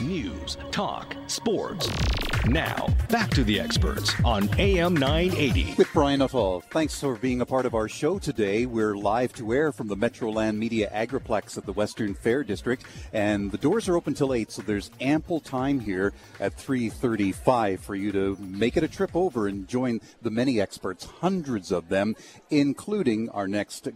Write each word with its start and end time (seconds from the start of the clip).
news, 0.00 0.56
talk, 0.70 1.14
sports. 1.26 1.90
Now, 2.46 2.88
back 3.10 3.30
to 3.30 3.44
the 3.44 3.60
experts 3.60 4.14
on 4.24 4.48
AM 4.58 4.94
980. 4.94 5.74
With 5.76 5.92
Brian 5.92 6.20
Nuttall. 6.20 6.62
Thanks 6.70 6.98
for 6.98 7.16
being 7.16 7.42
a 7.42 7.46
part 7.46 7.66
of 7.66 7.74
our 7.74 7.86
show 7.86 8.18
today. 8.18 8.64
We're 8.64 8.96
live 8.96 9.34
to 9.34 9.52
air 9.52 9.72
from 9.72 9.88
the 9.88 9.96
Metroland 9.96 10.56
Media 10.56 10.90
Agriplex 10.92 11.58
at 11.58 11.66
the 11.66 11.72
Western 11.72 12.14
Fair 12.14 12.42
District, 12.42 12.82
and 13.12 13.52
the 13.52 13.58
doors 13.58 13.88
are 13.88 13.96
open 13.96 14.14
till 14.14 14.32
8, 14.32 14.50
so 14.50 14.62
there's 14.62 14.90
ample 15.00 15.38
time 15.38 15.80
here 15.80 16.14
at 16.40 16.56
3.35 16.56 17.80
for 17.80 17.94
you 17.94 18.10
to 18.12 18.36
make 18.40 18.76
it 18.76 18.82
a 18.82 18.88
trip 18.88 19.14
over 19.14 19.46
and 19.46 19.68
join 19.68 20.00
the 20.22 20.30
many 20.30 20.60
experts, 20.60 21.04
hundreds 21.04 21.70
of 21.70 21.90
them, 21.90 22.16
including 22.48 23.28
our 23.30 23.46
next 23.46 23.86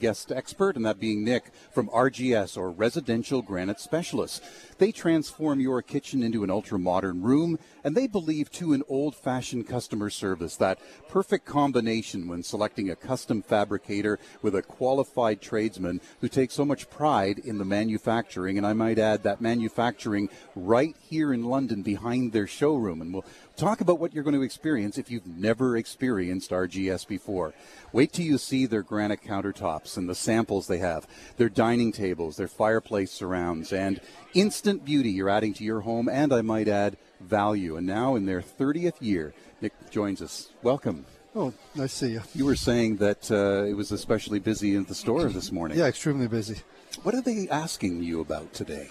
guest 0.00 0.32
expert, 0.32 0.74
and 0.74 0.84
that 0.84 0.98
being 0.98 1.22
Nick 1.22 1.52
from 1.70 1.88
RGS 1.90 2.56
or 2.56 2.70
Residential 2.70 3.42
Granite 3.42 3.78
Specialists. 3.78 4.40
They 4.78 4.90
transform 4.90 5.60
your 5.60 5.82
kitchen 5.82 6.22
into 6.22 6.42
an 6.42 6.50
ultra 6.50 6.78
modern 6.78 7.22
room, 7.22 7.58
and 7.84 7.94
they 7.94 8.06
believe 8.06 8.50
to 8.52 8.72
an 8.72 8.82
old 8.88 9.14
fashioned 9.14 9.68
customer 9.68 10.10
service, 10.10 10.56
that 10.56 10.78
perfect 11.08 11.44
combination 11.44 12.26
when 12.26 12.42
selecting 12.42 12.90
a 12.90 12.96
custom 12.96 13.42
fabricator 13.42 14.18
with 14.42 14.54
a 14.54 14.62
qualified 14.62 15.40
tradesman 15.40 16.00
who 16.20 16.28
takes 16.28 16.54
so 16.54 16.64
much 16.64 16.90
pride 16.90 17.38
in 17.38 17.58
the 17.58 17.64
manufacturing, 17.64 18.56
and 18.56 18.66
I 18.66 18.72
might 18.72 18.98
add 18.98 19.22
that 19.22 19.40
manufacturing 19.40 20.28
right 20.56 20.96
here 21.08 21.32
in 21.32 21.44
London 21.44 21.82
behind 21.82 22.32
their 22.32 22.46
showroom. 22.46 23.02
And 23.02 23.12
we'll 23.12 23.26
talk 23.60 23.82
about 23.82 23.98
what 23.98 24.14
you're 24.14 24.24
going 24.24 24.34
to 24.34 24.42
experience 24.42 24.96
if 24.96 25.10
you've 25.10 25.26
never 25.26 25.76
experienced 25.76 26.50
RGS 26.50 27.06
before. 27.06 27.52
Wait 27.92 28.10
till 28.10 28.24
you 28.24 28.38
see 28.38 28.64
their 28.64 28.82
granite 28.82 29.22
countertops 29.22 29.98
and 29.98 30.08
the 30.08 30.14
samples 30.14 30.66
they 30.66 30.78
have, 30.78 31.06
their 31.36 31.50
dining 31.50 31.92
tables, 31.92 32.38
their 32.38 32.48
fireplace 32.48 33.10
surrounds, 33.10 33.70
and 33.70 34.00
instant 34.32 34.82
beauty 34.82 35.10
you're 35.10 35.28
adding 35.28 35.52
to 35.52 35.62
your 35.62 35.80
home, 35.82 36.08
and 36.08 36.32
I 36.32 36.40
might 36.40 36.68
add, 36.68 36.96
value. 37.20 37.76
And 37.76 37.86
now 37.86 38.16
in 38.16 38.24
their 38.24 38.40
30th 38.40 38.96
year, 39.00 39.34
Nick 39.60 39.74
joins 39.90 40.22
us. 40.22 40.48
Welcome. 40.62 41.04
Oh, 41.36 41.52
nice 41.74 41.92
to 41.98 42.06
see 42.06 42.12
you. 42.12 42.22
You 42.34 42.46
were 42.46 42.56
saying 42.56 42.96
that 42.96 43.30
uh, 43.30 43.64
it 43.64 43.74
was 43.74 43.92
especially 43.92 44.38
busy 44.38 44.74
in 44.74 44.84
the 44.84 44.94
store 44.94 45.28
this 45.28 45.52
morning. 45.52 45.78
Yeah, 45.78 45.86
extremely 45.86 46.28
busy. 46.28 46.62
What 47.02 47.14
are 47.14 47.20
they 47.20 47.46
asking 47.50 48.02
you 48.02 48.22
about 48.22 48.54
today? 48.54 48.88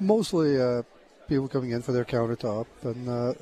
Mostly 0.00 0.58
uh, 0.60 0.82
people 1.28 1.48
coming 1.48 1.72
in 1.72 1.82
for 1.82 1.92
their 1.92 2.06
countertop, 2.06 2.66
and 2.82 3.08
uh, 3.08 3.34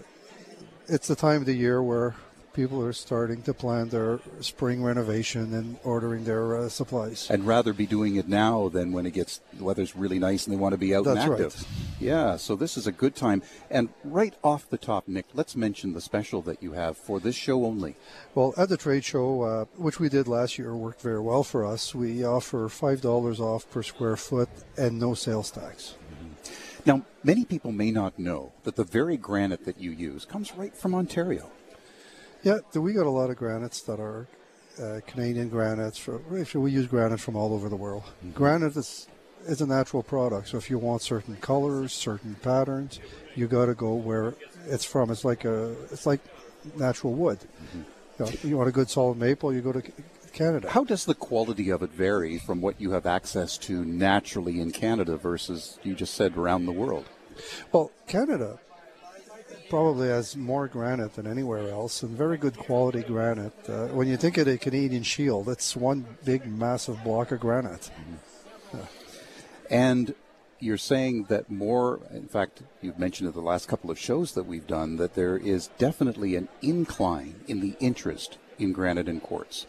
it's 0.89 1.09
the 1.09 1.17
time 1.17 1.41
of 1.41 1.47
the 1.47 1.55
year 1.55 1.83
where 1.83 2.15
people 2.53 2.85
are 2.85 2.93
starting 2.93 3.43
to 3.43 3.55
plan 3.55 3.89
their 3.89 4.21
spring 4.41 4.83
renovation 4.83 5.55
and 5.55 5.79
ordering 5.85 6.25
their 6.25 6.57
uh, 6.57 6.69
supplies. 6.69 7.31
And 7.31 7.47
rather 7.47 7.73
be 7.73 7.87
doing 7.87 8.17
it 8.17 8.29
now 8.29 8.69
than 8.69 8.93
when 8.93 9.07
it 9.07 9.13
gets 9.13 9.41
the 9.55 9.65
weather's 9.65 9.97
really 9.97 10.19
nice 10.19 10.47
and 10.47 10.55
they 10.55 10.61
want 10.61 10.73
to 10.73 10.79
be 10.79 10.95
out 10.95 11.05
That's 11.05 11.25
and 11.25 11.33
active. 11.33 11.55
right. 11.57 11.67
Yeah, 11.99 12.37
so 12.37 12.57
this 12.57 12.77
is 12.77 12.87
a 12.87 12.93
good 12.93 13.15
time. 13.15 13.43
And 13.71 13.89
right 14.05 14.35
off 14.43 14.69
the 14.69 14.79
top, 14.79 15.09
Nick, 15.09 15.27
let's 15.35 15.57
mention 15.57 15.93
the 15.93 16.01
special 16.01 16.43
that 16.43 16.63
you 16.63 16.73
have 16.73 16.97
for 16.97 17.21
this 17.21 17.37
show 17.37 17.65
only. 17.65 17.97
Well, 18.35 18.55
at 18.57 18.69
the 18.69 18.77
trade 18.77 19.05
show, 19.05 19.43
uh, 19.43 19.65
which 19.77 19.99
we 19.99 20.09
did 20.09 20.29
last 20.29 20.59
year, 20.59 20.77
worked 20.77 21.01
very 21.01 21.21
well 21.21 21.45
for 21.45 21.65
us. 21.65 21.95
We 21.95 22.25
offer 22.25 22.69
five 22.69 23.01
dollars 23.01 23.41
off 23.41 23.71
per 23.71 23.83
square 23.83 24.17
foot 24.17 24.49
and 24.77 24.99
no 24.99 25.15
sales 25.15 25.51
tax. 25.51 25.95
Now, 26.85 27.03
many 27.23 27.45
people 27.45 27.73
may 27.73 27.91
not 27.91 28.19
know 28.19 28.53
that 28.65 28.77
the 28.77 28.85
very 28.85 29.17
granite 29.17 29.65
that 29.65 29.81
you 29.81 29.91
use 29.91 30.25
comes 30.25 30.55
right 30.55 30.77
from 30.77 30.95
Ontario. 30.95 31.51
Yeah, 32.43 32.59
we 32.75 32.93
got 32.93 33.07
a 33.07 33.11
lot 33.11 33.31
of 33.31 33.37
granites 33.37 33.83
that 33.83 34.01
are 34.01 34.27
uh, 34.83 35.01
Canadian 35.07 35.49
granites. 35.49 35.99
For, 35.99 36.21
actually, 36.39 36.65
we 36.65 36.73
use 36.73 36.87
granite 36.87 37.21
from 37.21 37.37
all 37.37 37.55
over 37.55 37.69
the 37.69 37.77
world. 37.77 38.03
Granite 38.35 38.77
is 38.77 39.09
is 39.47 39.61
a 39.61 39.67
natural 39.67 40.05
product, 40.05 40.49
so 40.49 40.57
if 40.57 40.71
you 40.71 40.79
want 40.79 41.03
certain 41.03 41.35
colors, 41.37 41.93
certain 41.93 42.37
patterns, 42.37 43.01
you 43.35 43.49
got 43.49 43.67
to 43.67 43.75
go 43.75 43.93
where 43.95 44.35
it's 44.67 44.85
from. 44.85 45.11
It's 45.11 45.25
like 45.25 45.45
a 45.45 45.73
it's 45.91 46.07
like 46.07 46.21
natural 46.77 47.13
wood. 47.13 47.39
You, 47.75 47.85
know, 48.25 48.33
you 48.45 48.57
want 48.57 48.69
a 48.69 48.73
good 48.73 48.89
solid 48.89 49.19
maple, 49.19 49.53
you 49.53 49.61
go 49.61 49.73
to 49.73 49.83
Canada. 50.33 50.71
How 50.71 50.85
does 50.85 51.05
the 51.05 51.15
quality 51.15 51.71
of 51.71 51.83
it 51.83 51.91
vary 51.91 52.39
from 52.39 52.61
what 52.61 52.81
you 52.81 52.93
have 52.93 53.07
access 53.07 53.59
to 53.59 53.85
naturally 53.85 54.61
in 54.61 54.71
Canada 54.71 55.17
versus 55.17 55.79
you 55.83 55.95
just 55.95 56.15
said 56.15 56.37
around 56.37 56.67
the 56.67 56.73
world? 56.73 57.07
Well, 57.73 57.91
Canada 58.07 58.59
probably 59.71 60.09
has 60.09 60.37
more 60.37 60.69
granite 60.69 61.15
than 61.15 61.27
anywhere 61.27 61.71
else, 61.71 62.03
and 62.03 62.17
very 62.17 62.37
good 62.37 62.57
quality 62.57 63.03
granite. 63.03 63.55
Uh, 63.69 63.87
when 63.89 64.07
you 64.07 64.17
think 64.17 64.37
of 64.37 64.47
the 64.47 64.59
Canadian 64.59 65.03
Shield, 65.03 65.49
it's 65.49 65.75
one 65.75 66.05
big, 66.25 66.47
massive 66.47 67.03
block 67.03 67.33
of 67.33 67.41
granite. 67.41 67.91
And 69.71 70.15
you're 70.59 70.77
saying 70.77 71.25
that 71.25 71.51
more, 71.51 72.01
in 72.13 72.29
fact, 72.29 72.63
you've 72.83 72.99
mentioned 72.99 73.29
in 73.29 73.35
the 73.35 73.41
last 73.41 73.67
couple 73.67 73.91
of 73.91 73.99
shows 73.99 74.33
that 74.35 74.45
we've 74.45 74.67
done 74.67 74.97
that 74.97 75.15
there 75.15 75.37
is 75.37 75.69
definitely 75.79 76.37
an 76.37 76.49
incline 76.61 77.37
in 77.49 77.61
the 77.61 77.75
interest 77.81 78.37
in 78.59 78.73
granite 78.73 79.09
and 79.09 79.23
quartz. 79.23 79.67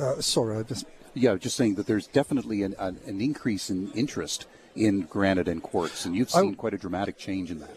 Uh, 0.00 0.20
sorry, 0.20 0.56
I 0.58 0.62
just 0.62 0.86
Yeah, 1.14 1.34
just 1.36 1.56
saying 1.56 1.74
that 1.74 1.86
there's 1.86 2.06
definitely 2.06 2.62
an, 2.62 2.74
an, 2.78 2.98
an 3.06 3.20
increase 3.20 3.68
in 3.70 3.90
interest 3.92 4.46
in 4.74 5.02
granite 5.02 5.48
and 5.48 5.62
quartz, 5.62 6.06
and 6.06 6.16
you've 6.16 6.34
I- 6.34 6.40
seen 6.40 6.54
quite 6.54 6.74
a 6.74 6.78
dramatic 6.78 7.18
change 7.18 7.50
in 7.50 7.58
that. 7.60 7.70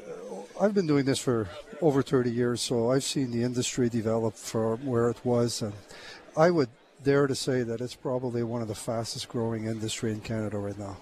I've 0.59 0.74
been 0.74 0.88
doing 0.88 1.03
this 1.03 1.20
for 1.20 1.50
over 1.81 2.02
30 2.02 2.31
years, 2.31 2.62
so 2.62 2.90
I've 2.90 3.03
seen 3.03 3.31
the 3.31 3.44
industry 3.44 3.90
develop 3.90 4.36
from 4.36 4.86
where 4.86 5.09
it 5.09 5.18
was, 5.26 5.62
and 5.62 5.74
I 6.38 6.50
would 6.50 6.70
dare 7.03 7.28
to 7.28 7.36
say 7.36 7.62
that 7.64 7.81
it's 7.81 7.94
probably 7.94 8.42
one 8.42 8.62
of 8.62 8.70
the 8.70 8.76
fastest 8.76 9.28
growing 9.28 9.66
industry 9.66 10.14
in 10.14 10.22
Canada 10.22 10.58
right 10.58 10.80
now. 10.80 10.96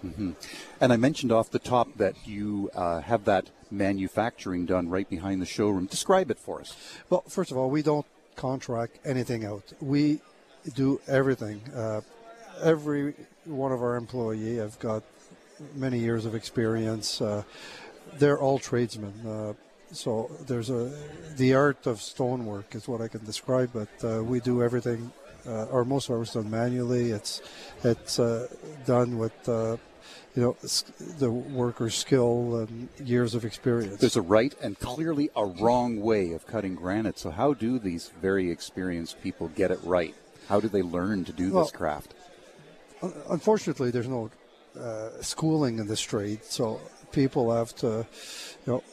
And 0.81 0.91
I 0.91 0.97
mentioned 0.97 1.31
off 1.31 1.51
the 1.51 1.59
top 1.59 1.97
that 1.97 2.15
you 2.25 2.71
uh, 2.73 3.01
have 3.01 3.25
that 3.25 3.51
manufacturing 3.69 4.65
done 4.65 4.89
right 4.89 5.07
behind 5.07 5.39
the 5.39 5.45
showroom. 5.45 5.85
Describe 5.85 6.31
it 6.31 6.39
for 6.39 6.59
us. 6.59 6.75
Well, 7.11 7.23
first 7.27 7.51
of 7.51 7.57
all, 7.57 7.69
we 7.69 7.83
don't 7.83 8.07
contract 8.35 8.97
anything 9.05 9.45
out. 9.45 9.71
We 9.79 10.19
do 10.71 11.01
everything. 11.07 11.61
Uh, 11.75 12.01
every 12.61 13.13
one 13.45 13.71
of 13.71 13.81
our 13.81 13.95
employee 13.95 14.61
I've 14.61 14.79
got 14.79 15.03
many 15.75 15.99
years 15.99 16.25
of 16.25 16.35
experience. 16.35 17.21
Uh, 17.21 17.43
they're 18.17 18.39
all 18.39 18.59
tradesmen. 18.59 19.13
Uh, 19.25 19.53
so 19.91 20.31
there's 20.47 20.69
a 20.69 20.91
the 21.35 21.53
art 21.53 21.85
of 21.85 22.01
stonework 22.01 22.73
is 22.75 22.87
what 22.87 23.01
I 23.01 23.07
can 23.07 23.23
describe. 23.25 23.71
But 23.73 23.89
uh, 24.03 24.23
we 24.23 24.39
do 24.39 24.63
everything, 24.63 25.11
uh, 25.47 25.65
or 25.65 25.85
most 25.85 26.09
of 26.09 26.15
ours 26.15 26.33
done 26.33 26.49
manually. 26.49 27.11
It's 27.11 27.41
it's 27.83 28.17
done 28.85 29.17
with. 29.17 29.33
You 30.35 30.41
know, 30.41 30.57
the 31.19 31.29
worker's 31.29 31.93
skill 31.93 32.55
and 32.57 32.89
years 32.99 33.35
of 33.35 33.45
experience. 33.45 33.99
There's 33.99 34.15
a 34.15 34.21
right 34.21 34.53
and 34.63 34.79
clearly 34.79 35.29
a 35.35 35.45
wrong 35.45 36.01
way 36.01 36.31
of 36.31 36.47
cutting 36.47 36.73
granite. 36.73 37.19
So, 37.19 37.29
how 37.29 37.53
do 37.53 37.77
these 37.77 38.09
very 38.19 38.49
experienced 38.49 39.21
people 39.21 39.49
get 39.49 39.69
it 39.69 39.79
right? 39.83 40.15
How 40.47 40.59
do 40.59 40.67
they 40.67 40.81
learn 40.81 41.25
to 41.25 41.33
do 41.33 41.51
Well, 41.51 41.63
this 41.63 41.71
craft? 41.71 42.13
Unfortunately, 43.29 43.91
there's 43.91 44.07
no 44.07 44.29
uh, 44.79 45.09
schooling 45.21 45.79
in 45.79 45.87
this 45.87 46.01
trade, 46.01 46.43
so 46.43 46.79
people 47.11 47.53
have 47.53 47.75
to, 47.75 48.05
you 48.65 48.73
know, 48.73 48.83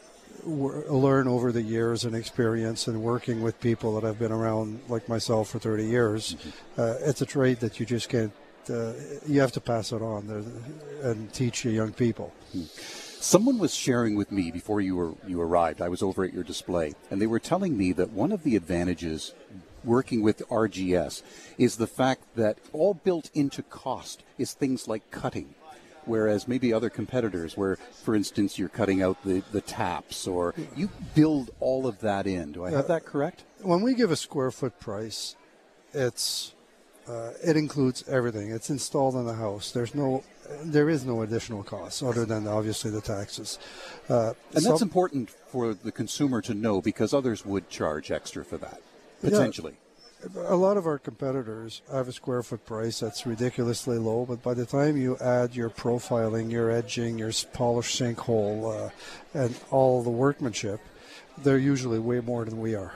w- 0.45 0.93
learn 0.93 1.29
over 1.29 1.53
the 1.53 1.63
years 1.63 2.05
and 2.05 2.15
experience 2.15 2.87
and 2.87 3.03
working 3.03 3.43
with 3.43 3.61
people 3.61 3.95
that 3.95 4.07
have 4.07 4.19
been 4.19 4.33
around, 4.33 4.81
like 4.89 5.09
myself, 5.09 5.51
for 5.51 5.59
30 5.59 5.87
years. 5.87 6.37
Uh, 6.77 6.95
it's 7.01 7.23
a 7.23 7.27
trade 7.27 7.61
that 7.61 7.79
you 7.81 7.87
just 7.87 8.09
can't. 8.09 8.33
Uh, 8.69 8.93
you 9.27 9.41
have 9.41 9.53
to 9.53 9.61
pass 9.61 9.91
it 9.91 10.03
on 10.03 10.27
there 10.27 10.43
and 11.11 11.33
teach 11.33 11.65
your 11.65 11.73
young 11.73 11.93
people. 11.93 12.33
Someone 13.19 13.59
was 13.59 13.75
sharing 13.75 14.17
with 14.17 14.31
me 14.31 14.51
before 14.51 14.81
you 14.81 14.97
were 14.97 15.13
you 15.27 15.41
arrived. 15.41 15.81
I 15.81 15.89
was 15.89 16.03
over 16.03 16.25
at 16.25 16.33
your 16.33 16.45
display, 16.45 16.95
and 17.11 17.21
they 17.21 17.27
were 17.27 17.39
telling 17.39 17.77
me 17.77 17.93
that 17.93 18.11
one 18.11 18.33
of 18.33 18.43
the 18.45 18.57
advantages 18.57 19.35
working 19.85 20.23
with 20.23 20.43
RGS 20.49 21.23
is 21.59 21.77
the 21.77 21.87
fact 21.87 22.23
that 22.37 22.59
all 22.73 22.95
built 22.95 23.31
into 23.35 23.63
cost 23.63 24.23
is 24.39 24.53
things 24.53 24.87
like 24.89 25.11
cutting. 25.11 25.55
Whereas 26.07 26.49
maybe 26.49 26.73
other 26.73 26.89
competitors, 26.91 27.57
where, 27.57 27.77
for 27.77 28.15
instance, 28.17 28.59
you're 28.59 28.71
cutting 28.71 29.03
out 29.03 29.23
the, 29.23 29.43
the 29.53 29.61
taps, 29.61 30.27
or 30.27 30.55
you 30.75 30.89
build 31.15 31.51
all 31.61 31.87
of 31.87 32.01
that 32.01 32.27
in. 32.27 32.53
Do 32.53 32.65
I 32.65 32.71
have 32.71 32.89
that 32.89 33.05
correct? 33.05 33.45
when 33.63 33.83
we 33.83 33.95
give 33.95 34.11
a 34.11 34.17
square 34.17 34.51
foot 34.51 34.81
price, 34.81 35.37
it's 35.93 36.55
uh, 37.07 37.33
it 37.45 37.57
includes 37.57 38.07
everything. 38.09 38.51
It's 38.51 38.71
installed 38.71 39.15
in 39.15 39.27
the 39.27 39.35
house. 39.35 39.73
There's 39.73 39.95
no, 39.95 40.23
there 40.63 40.89
is 40.89 41.05
no 41.05 41.23
additional 41.23 41.63
cost 41.63 42.03
other 42.03 42.25
than 42.25 42.47
obviously 42.47 42.91
the 42.91 43.01
taxes. 43.01 43.59
Uh, 44.09 44.33
And 44.55 44.63
some- 44.63 44.73
that's 44.73 44.83
important 44.83 45.31
for 45.31 45.75
the 45.75 45.91
consumer 45.93 46.41
to 46.43 46.55
know 46.55 46.81
because 46.81 47.13
others 47.13 47.45
would 47.45 47.69
charge 47.69 48.11
extra 48.11 48.45
for 48.45 48.59
that, 48.59 48.81
potentially. 49.21 49.75
a 50.49 50.57
lot 50.57 50.77
of 50.77 50.87
our 50.87 50.99
competitors 50.99 51.83
have 51.91 52.09
a 52.09 52.13
square 52.13 52.43
foot 52.43 52.65
price 52.67 53.01
that's 53.01 53.27
ridiculously 53.27 53.99
low, 53.99 54.27
but 54.27 54.43
by 54.43 54.55
the 54.55 54.67
time 54.67 54.97
you 54.97 55.17
add 55.19 55.55
your 55.55 55.71
profiling, 55.71 56.51
your 56.51 56.71
edging, 56.71 57.19
your 57.19 57.33
polished 57.53 58.01
sinkhole, 58.01 58.87
uh, 58.87 58.91
and 59.35 59.59
all 59.71 60.03
the 60.03 60.11
workmanship, 60.11 60.81
they're 61.39 61.59
usually 61.59 61.99
way 61.99 62.21
more 62.21 62.45
than 62.45 62.61
we 62.61 62.75
are. 62.75 62.93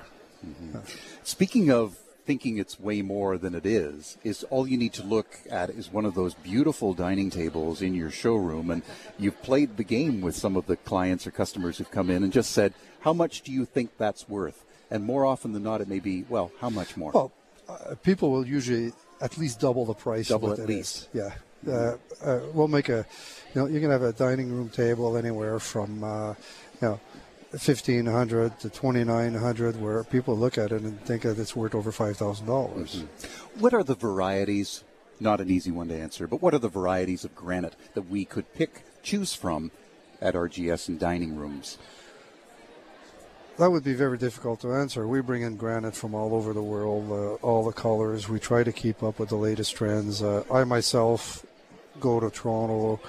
Speaking 1.22 1.70
of 1.70 1.96
thinking 2.26 2.58
it's 2.58 2.80
way 2.80 3.02
more 3.02 3.36
than 3.36 3.54
it 3.54 3.66
is, 3.66 4.16
is 4.24 4.44
all 4.44 4.66
you 4.66 4.76
need 4.76 4.92
to 4.94 5.02
look 5.02 5.38
at 5.50 5.70
is 5.70 5.92
one 5.92 6.04
of 6.04 6.14
those 6.14 6.34
beautiful 6.34 6.94
dining 6.94 7.30
tables 7.30 7.82
in 7.82 7.94
your 7.94 8.10
showroom. 8.10 8.70
And 8.70 8.82
you've 9.18 9.42
played 9.42 9.76
the 9.76 9.84
game 9.84 10.20
with 10.20 10.34
some 10.34 10.56
of 10.56 10.66
the 10.66 10.76
clients 10.76 11.26
or 11.26 11.30
customers 11.30 11.78
who've 11.78 11.90
come 11.90 12.10
in 12.10 12.22
and 12.22 12.32
just 12.32 12.52
said, 12.52 12.72
how 13.00 13.12
much 13.12 13.42
do 13.42 13.52
you 13.52 13.64
think 13.64 13.96
that's 13.98 14.28
worth? 14.28 14.63
And 14.90 15.04
more 15.04 15.24
often 15.24 15.52
than 15.52 15.62
not, 15.62 15.80
it 15.80 15.88
may 15.88 16.00
be, 16.00 16.24
well, 16.28 16.52
how 16.60 16.70
much 16.70 16.96
more? 16.96 17.12
Well, 17.12 17.32
uh, 17.68 17.94
people 18.02 18.30
will 18.30 18.46
usually 18.46 18.92
at 19.20 19.38
least 19.38 19.60
double 19.60 19.84
the 19.84 19.94
price. 19.94 20.28
Double 20.28 20.52
at 20.52 20.66
least. 20.66 21.08
Is. 21.14 21.22
Yeah. 21.22 21.34
Uh, 21.66 21.96
uh, 22.22 22.40
we'll 22.52 22.68
make 22.68 22.90
a, 22.90 23.06
you 23.54 23.60
know, 23.60 23.66
you 23.66 23.80
can 23.80 23.90
have 23.90 24.02
a 24.02 24.12
dining 24.12 24.52
room 24.52 24.68
table 24.68 25.16
anywhere 25.16 25.58
from, 25.58 26.04
uh, 26.04 26.30
you 26.30 26.88
know, 26.88 27.00
1500 27.52 28.58
to 28.60 28.68
2900 28.68 29.80
where 29.80 30.04
people 30.04 30.36
look 30.36 30.58
at 30.58 30.72
it 30.72 30.82
and 30.82 31.00
think 31.04 31.22
that 31.22 31.38
it's 31.38 31.54
worth 31.54 31.74
over 31.74 31.92
$5,000. 31.92 32.44
mm-hmm. 32.44 33.60
What 33.60 33.72
are 33.72 33.84
the 33.84 33.94
varieties? 33.94 34.82
Not 35.20 35.40
an 35.40 35.48
easy 35.48 35.70
one 35.70 35.88
to 35.88 35.96
answer, 35.96 36.26
but 36.26 36.42
what 36.42 36.52
are 36.54 36.58
the 36.58 36.68
varieties 36.68 37.24
of 37.24 37.34
granite 37.34 37.76
that 37.94 38.10
we 38.10 38.24
could 38.24 38.52
pick, 38.54 38.82
choose 39.02 39.34
from 39.34 39.70
at 40.20 40.34
RGS 40.34 40.88
and 40.88 40.98
dining 40.98 41.36
rooms? 41.36 41.78
That 43.56 43.70
would 43.70 43.84
be 43.84 43.94
very 43.94 44.18
difficult 44.18 44.60
to 44.62 44.72
answer. 44.72 45.06
We 45.06 45.20
bring 45.20 45.42
in 45.42 45.56
granite 45.56 45.94
from 45.94 46.12
all 46.12 46.34
over 46.34 46.52
the 46.52 46.62
world, 46.62 47.10
uh, 47.10 47.34
all 47.46 47.64
the 47.64 47.72
colors. 47.72 48.28
We 48.28 48.40
try 48.40 48.64
to 48.64 48.72
keep 48.72 49.02
up 49.02 49.20
with 49.20 49.28
the 49.28 49.36
latest 49.36 49.76
trends. 49.76 50.22
Uh, 50.22 50.42
I 50.52 50.64
myself 50.64 51.46
go 52.00 52.18
to 52.18 52.30
Toronto 52.30 53.00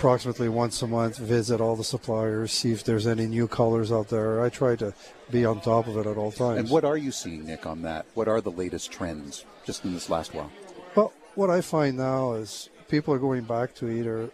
approximately 0.00 0.48
once 0.48 0.80
a 0.80 0.86
month, 0.86 1.18
visit 1.18 1.60
all 1.60 1.76
the 1.76 1.84
suppliers, 1.84 2.50
see 2.52 2.72
if 2.72 2.82
there's 2.82 3.06
any 3.06 3.26
new 3.26 3.46
colors 3.46 3.92
out 3.92 4.08
there. 4.08 4.42
I 4.42 4.48
try 4.48 4.74
to 4.76 4.94
be 5.30 5.44
on 5.44 5.60
top 5.60 5.86
of 5.86 5.96
it 5.98 6.06
at 6.06 6.16
all 6.16 6.32
times. 6.32 6.58
And 6.58 6.70
what 6.70 6.86
are 6.86 6.96
you 6.96 7.12
seeing, 7.12 7.44
Nick, 7.44 7.66
on 7.66 7.82
that? 7.82 8.06
What 8.14 8.26
are 8.26 8.40
the 8.40 8.50
latest 8.50 8.90
trends 8.90 9.44
just 9.66 9.84
in 9.84 9.92
this 9.92 10.08
last 10.08 10.34
while? 10.34 10.50
Well, 10.96 11.12
what 11.34 11.50
I 11.50 11.60
find 11.60 11.98
now 11.98 12.32
is 12.32 12.70
people 12.88 13.12
are 13.12 13.18
going 13.18 13.42
back 13.42 13.74
to 13.76 13.90
either 13.90 14.30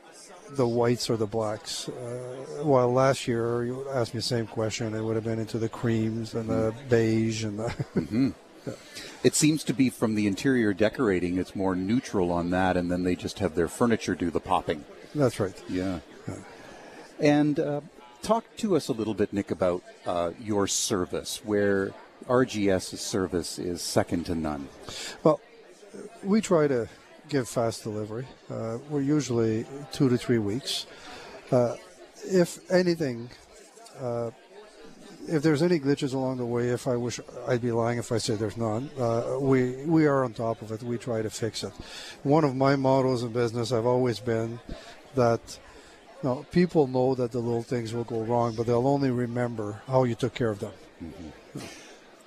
the 0.50 0.66
whites 0.66 1.10
or 1.10 1.16
the 1.16 1.26
blacks. 1.26 1.88
Uh, 1.88 2.62
while 2.62 2.92
last 2.92 3.26
year 3.26 3.64
you 3.64 3.86
asked 3.90 4.14
me 4.14 4.18
the 4.18 4.22
same 4.22 4.46
question, 4.46 4.94
it 4.94 5.02
would 5.02 5.16
have 5.16 5.24
been 5.24 5.38
into 5.38 5.58
the 5.58 5.68
creams 5.68 6.34
and 6.34 6.48
the 6.48 6.74
beige 6.88 7.44
and 7.44 7.58
the. 7.58 7.64
mm-hmm. 7.94 8.30
yeah. 8.66 8.72
It 9.22 9.34
seems 9.34 9.64
to 9.64 9.72
be 9.72 9.90
from 9.90 10.14
the 10.14 10.26
interior 10.26 10.72
decorating, 10.72 11.38
it's 11.38 11.54
more 11.54 11.74
neutral 11.74 12.30
on 12.30 12.50
that, 12.50 12.76
and 12.76 12.90
then 12.90 13.02
they 13.02 13.16
just 13.16 13.38
have 13.38 13.54
their 13.54 13.68
furniture 13.68 14.14
do 14.14 14.30
the 14.30 14.40
popping. 14.40 14.84
That's 15.14 15.40
right. 15.40 15.60
Yeah. 15.68 16.00
yeah. 16.28 16.34
And 17.18 17.58
uh, 17.58 17.80
talk 18.22 18.44
to 18.58 18.76
us 18.76 18.88
a 18.88 18.92
little 18.92 19.14
bit, 19.14 19.32
Nick, 19.32 19.50
about 19.50 19.82
uh, 20.06 20.32
your 20.40 20.66
service, 20.66 21.40
where 21.44 21.92
RGS's 22.28 23.00
service 23.00 23.58
is 23.58 23.82
second 23.82 24.26
to 24.26 24.34
none. 24.34 24.68
Well, 25.22 25.40
we 26.22 26.40
try 26.40 26.68
to 26.68 26.88
give 27.28 27.48
fast 27.48 27.82
delivery. 27.82 28.26
Uh, 28.50 28.78
we're 28.88 29.00
usually 29.00 29.64
two 29.92 30.08
to 30.08 30.16
three 30.16 30.38
weeks. 30.38 30.86
Uh, 31.50 31.76
if 32.24 32.58
anything, 32.70 33.30
uh, 34.00 34.30
if 35.28 35.42
there's 35.42 35.62
any 35.62 35.78
glitches 35.78 36.14
along 36.14 36.38
the 36.38 36.46
way, 36.46 36.68
if 36.68 36.86
I 36.86 36.96
wish 36.96 37.20
I'd 37.48 37.62
be 37.62 37.72
lying 37.72 37.98
if 37.98 38.12
I 38.12 38.18
said 38.18 38.38
there's 38.38 38.56
none, 38.56 38.90
uh, 38.98 39.38
we 39.40 39.84
we 39.84 40.06
are 40.06 40.24
on 40.24 40.32
top 40.32 40.62
of 40.62 40.72
it. 40.72 40.82
We 40.82 40.98
try 40.98 41.22
to 41.22 41.30
fix 41.30 41.64
it. 41.64 41.72
One 42.22 42.44
of 42.44 42.54
my 42.54 42.76
mottos 42.76 43.22
in 43.22 43.32
business, 43.32 43.72
I've 43.72 43.86
always 43.86 44.20
been 44.20 44.60
that 45.14 45.58
you 46.22 46.28
know, 46.28 46.46
people 46.50 46.86
know 46.86 47.14
that 47.14 47.32
the 47.32 47.38
little 47.38 47.62
things 47.62 47.92
will 47.92 48.04
go 48.04 48.22
wrong, 48.22 48.54
but 48.54 48.66
they'll 48.66 48.86
only 48.86 49.10
remember 49.10 49.82
how 49.86 50.04
you 50.04 50.14
took 50.14 50.34
care 50.34 50.50
of 50.50 50.60
them. 50.60 50.72
Mm-hmm. 51.02 51.66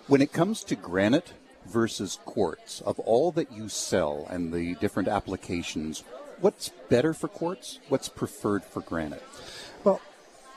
When 0.08 0.22
it 0.22 0.32
comes 0.32 0.64
to 0.66 0.76
granite 0.76 1.34
versus 1.70 2.20
quartz, 2.26 2.82
of 2.82 3.00
all 3.00 3.32
that 3.34 3.52
you 3.52 3.70
sell 3.70 4.28
and 4.30 4.54
the 4.54 4.76
different 4.76 5.08
applications, 5.08 6.04
what's 6.42 6.70
better 6.90 7.14
for 7.14 7.28
quartz? 7.28 7.80
What's 7.90 8.10
preferred 8.10 8.64
for 8.64 8.82
granite? 8.82 9.24
Well, 9.84 10.02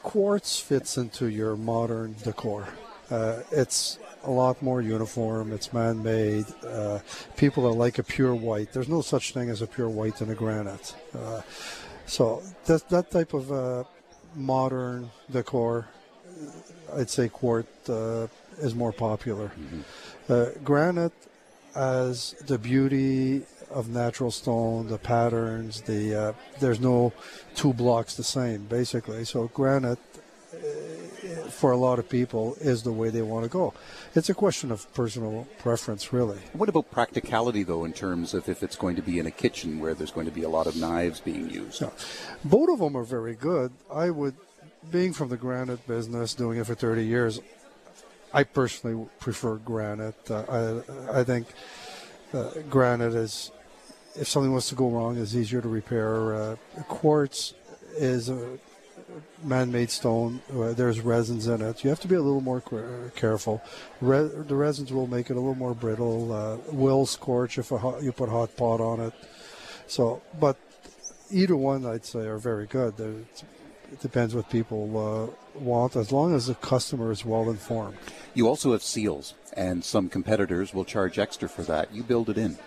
quartz 0.02 0.58
fits 0.60 0.96
into 0.96 1.26
your 1.26 1.56
modern 1.56 2.16
decor. 2.22 2.68
Uh, 3.10 3.42
it's 3.50 3.98
a 4.24 4.30
lot 4.30 4.62
more 4.62 4.80
uniform. 4.80 5.52
It's 5.52 5.72
man-made. 5.72 6.46
Uh, 6.66 7.00
people 7.36 7.64
that 7.64 7.76
like 7.76 7.98
a 7.98 8.02
pure 8.02 8.34
white. 8.34 8.72
There's 8.72 8.88
no 8.88 9.02
such 9.02 9.32
thing 9.32 9.50
as 9.50 9.60
a 9.62 9.66
pure 9.66 9.88
white 9.88 10.22
in 10.22 10.30
a 10.30 10.34
granite. 10.34 10.94
Uh, 11.14 11.42
so 12.06 12.42
that 12.66 12.88
that 12.88 13.10
type 13.10 13.34
of 13.34 13.52
uh, 13.52 13.84
modern 14.34 15.10
decor, 15.30 15.88
I'd 16.94 17.10
say 17.10 17.28
quartz 17.28 17.88
uh, 17.88 18.28
is 18.58 18.74
more 18.74 18.92
popular. 18.92 19.48
Mm-hmm. 19.48 19.80
Uh, 20.28 20.46
granite 20.62 21.12
as 21.74 22.34
the 22.46 22.58
beauty 22.58 23.42
of 23.70 23.88
natural 23.88 24.30
stone, 24.30 24.88
the 24.88 24.98
patterns, 24.98 25.80
the 25.82 26.14
uh, 26.14 26.32
there's 26.60 26.80
no 26.80 27.12
two 27.54 27.72
blocks 27.72 28.14
the 28.14 28.24
same 28.24 28.66
basically. 28.66 29.24
So 29.24 29.48
granite 29.48 29.98
for 31.62 31.70
a 31.70 31.76
lot 31.76 31.98
of 31.98 32.08
people 32.08 32.56
is 32.60 32.82
the 32.82 32.92
way 32.92 33.08
they 33.08 33.22
want 33.22 33.44
to 33.44 33.48
go. 33.48 33.72
It's 34.14 34.28
a 34.28 34.34
question 34.34 34.72
of 34.72 34.92
personal 34.94 35.46
preference, 35.58 36.12
really. 36.12 36.38
What 36.52 36.68
about 36.68 36.90
practicality, 36.90 37.62
though, 37.62 37.84
in 37.84 37.92
terms 37.92 38.34
of 38.34 38.48
if 38.48 38.62
it's 38.62 38.76
going 38.76 38.96
to 38.96 39.02
be 39.02 39.18
in 39.18 39.26
a 39.26 39.30
kitchen 39.30 39.78
where 39.78 39.94
there's 39.94 40.10
going 40.10 40.26
to 40.26 40.32
be 40.32 40.42
a 40.42 40.48
lot 40.48 40.66
of 40.66 40.76
knives 40.76 41.20
being 41.20 41.48
used? 41.48 41.80
Yeah. 41.80 41.90
Both 42.44 42.70
of 42.70 42.78
them 42.80 42.96
are 42.96 43.04
very 43.04 43.34
good. 43.34 43.72
I 43.92 44.10
would, 44.10 44.34
being 44.90 45.12
from 45.12 45.28
the 45.28 45.36
granite 45.36 45.86
business, 45.86 46.34
doing 46.34 46.58
it 46.58 46.66
for 46.66 46.74
30 46.74 47.04
years, 47.04 47.40
I 48.32 48.44
personally 48.44 49.06
prefer 49.20 49.56
granite. 49.56 50.30
Uh, 50.30 50.82
I, 51.12 51.20
I 51.20 51.24
think 51.24 51.48
uh, 52.32 52.50
granite 52.68 53.14
is, 53.14 53.50
if 54.14 54.28
something 54.28 54.52
was 54.52 54.68
to 54.68 54.74
go 54.74 54.88
wrong, 54.88 55.16
is 55.16 55.36
easier 55.36 55.60
to 55.60 55.68
repair. 55.68 56.34
Uh, 56.34 56.56
quartz 56.88 57.54
is 57.96 58.28
a 58.28 58.58
man-made 59.42 59.90
stone. 59.90 60.40
Uh, 60.54 60.72
there's 60.72 61.00
resins 61.00 61.46
in 61.46 61.60
it. 61.60 61.84
You 61.84 61.90
have 61.90 62.00
to 62.00 62.08
be 62.08 62.14
a 62.14 62.22
little 62.22 62.40
more 62.40 62.62
careful. 63.14 63.62
Re- 64.00 64.28
the 64.28 64.54
resins 64.54 64.92
will 64.92 65.06
make 65.06 65.28
it 65.30 65.34
a 65.34 65.40
little 65.40 65.54
more 65.54 65.74
brittle. 65.74 66.32
Uh, 66.32 66.56
will 66.72 67.06
scorch 67.06 67.58
if 67.58 67.68
hot, 67.68 68.02
you 68.02 68.12
put 68.12 68.28
hot 68.28 68.56
pot 68.56 68.80
on 68.80 69.00
it. 69.00 69.12
So, 69.86 70.22
but 70.40 70.56
either 71.30 71.56
one, 71.56 71.84
I'd 71.84 72.06
say, 72.06 72.20
are 72.20 72.38
very 72.38 72.66
good. 72.66 73.26
It 73.92 74.00
depends 74.00 74.34
what 74.34 74.48
people 74.48 75.32
uh, 75.54 75.58
want, 75.58 75.96
as 75.96 76.10
long 76.10 76.34
as 76.34 76.46
the 76.46 76.54
customer 76.54 77.12
is 77.12 77.24
well 77.24 77.50
informed. 77.50 77.98
You 78.34 78.48
also 78.48 78.72
have 78.72 78.82
seals, 78.82 79.34
and 79.52 79.84
some 79.84 80.08
competitors 80.08 80.72
will 80.72 80.86
charge 80.86 81.18
extra 81.18 81.48
for 81.48 81.62
that. 81.64 81.92
You 81.94 82.02
build 82.02 82.30
it 82.30 82.38
in. 82.38 82.58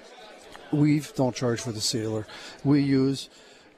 We 0.72 1.02
don't 1.16 1.36
charge 1.36 1.62
for 1.62 1.72
the 1.72 1.82
sealer. 1.82 2.28
We 2.64 2.82
use 2.82 3.30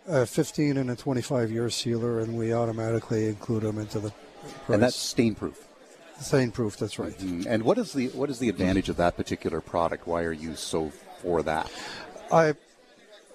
a 0.07 0.25
15 0.25 0.77
and 0.77 0.91
a 0.91 0.95
25 0.95 1.49
year 1.51 1.69
sealer, 1.69 2.19
and 2.19 2.37
we 2.37 2.53
automatically 2.53 3.27
include 3.27 3.63
them 3.63 3.77
into 3.77 3.99
the 3.99 4.11
price. 4.11 4.69
And 4.69 4.83
that's 4.83 4.95
stain 4.95 5.33
proof. 5.33 5.67
Stain 6.19 6.51
proof, 6.51 6.77
that's 6.77 6.99
right. 6.99 7.17
Mm-hmm. 7.17 7.47
And 7.47 7.63
what 7.63 7.77
is 7.77 7.93
the 7.93 8.07
what 8.09 8.29
is 8.29 8.39
the 8.39 8.49
advantage 8.49 8.89
of 8.89 8.97
that 8.97 9.15
particular 9.15 9.61
product? 9.61 10.07
Why 10.07 10.23
are 10.23 10.33
you 10.33 10.55
so 10.55 10.91
for 11.21 11.43
that? 11.43 11.71
I 12.31 12.55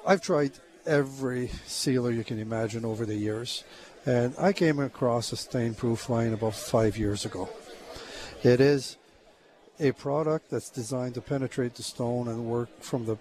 I've 0.06 0.20
tried 0.20 0.52
every 0.86 1.48
sealer 1.66 2.10
you 2.10 2.24
can 2.24 2.38
imagine 2.38 2.84
over 2.84 3.06
the 3.06 3.14
years, 3.14 3.64
and 4.06 4.34
I 4.38 4.52
came 4.52 4.78
across 4.78 5.32
a 5.32 5.36
stain 5.36 5.74
proof 5.74 6.08
line 6.08 6.32
about 6.32 6.54
five 6.54 6.96
years 6.96 7.24
ago. 7.24 7.48
It 8.42 8.60
is 8.60 8.96
a 9.78 9.92
product 9.92 10.50
that's 10.50 10.70
designed 10.70 11.14
to 11.14 11.20
penetrate 11.20 11.74
the 11.74 11.82
stone 11.82 12.28
and 12.28 12.46
work 12.46 12.68
from 12.80 13.06
the 13.06 13.16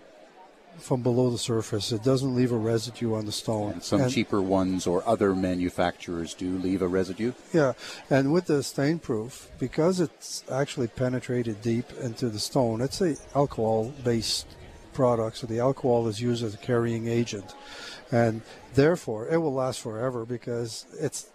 from 0.77 1.03
below 1.03 1.29
the 1.29 1.37
surface. 1.37 1.91
It 1.91 2.01
doesn't 2.01 2.33
leave 2.33 2.51
a 2.51 2.57
residue 2.57 3.13
on 3.13 3.25
the 3.25 3.31
stone. 3.31 3.73
And 3.73 3.83
some 3.83 4.01
and, 4.01 4.11
cheaper 4.11 4.41
ones 4.41 4.87
or 4.87 5.07
other 5.07 5.35
manufacturers 5.35 6.33
do 6.33 6.57
leave 6.57 6.81
a 6.81 6.87
residue. 6.87 7.33
Yeah, 7.53 7.73
and 8.09 8.31
with 8.31 8.45
the 8.45 8.63
stain 8.63 8.99
proof, 8.99 9.51
because 9.59 9.99
it's 9.99 10.43
actually 10.49 10.87
penetrated 10.87 11.61
deep 11.61 11.85
into 11.99 12.29
the 12.29 12.39
stone, 12.39 12.79
it's 12.79 13.01
a 13.01 13.17
alcohol-based 13.35 14.47
product, 14.93 15.37
so 15.37 15.47
the 15.47 15.59
alcohol 15.59 16.07
is 16.07 16.21
used 16.21 16.43
as 16.43 16.53
a 16.53 16.57
carrying 16.57 17.07
agent, 17.07 17.55
and 18.11 18.41
therefore 18.73 19.27
it 19.27 19.37
will 19.37 19.53
last 19.53 19.81
forever 19.81 20.25
because 20.25 20.85
it's 20.99 21.27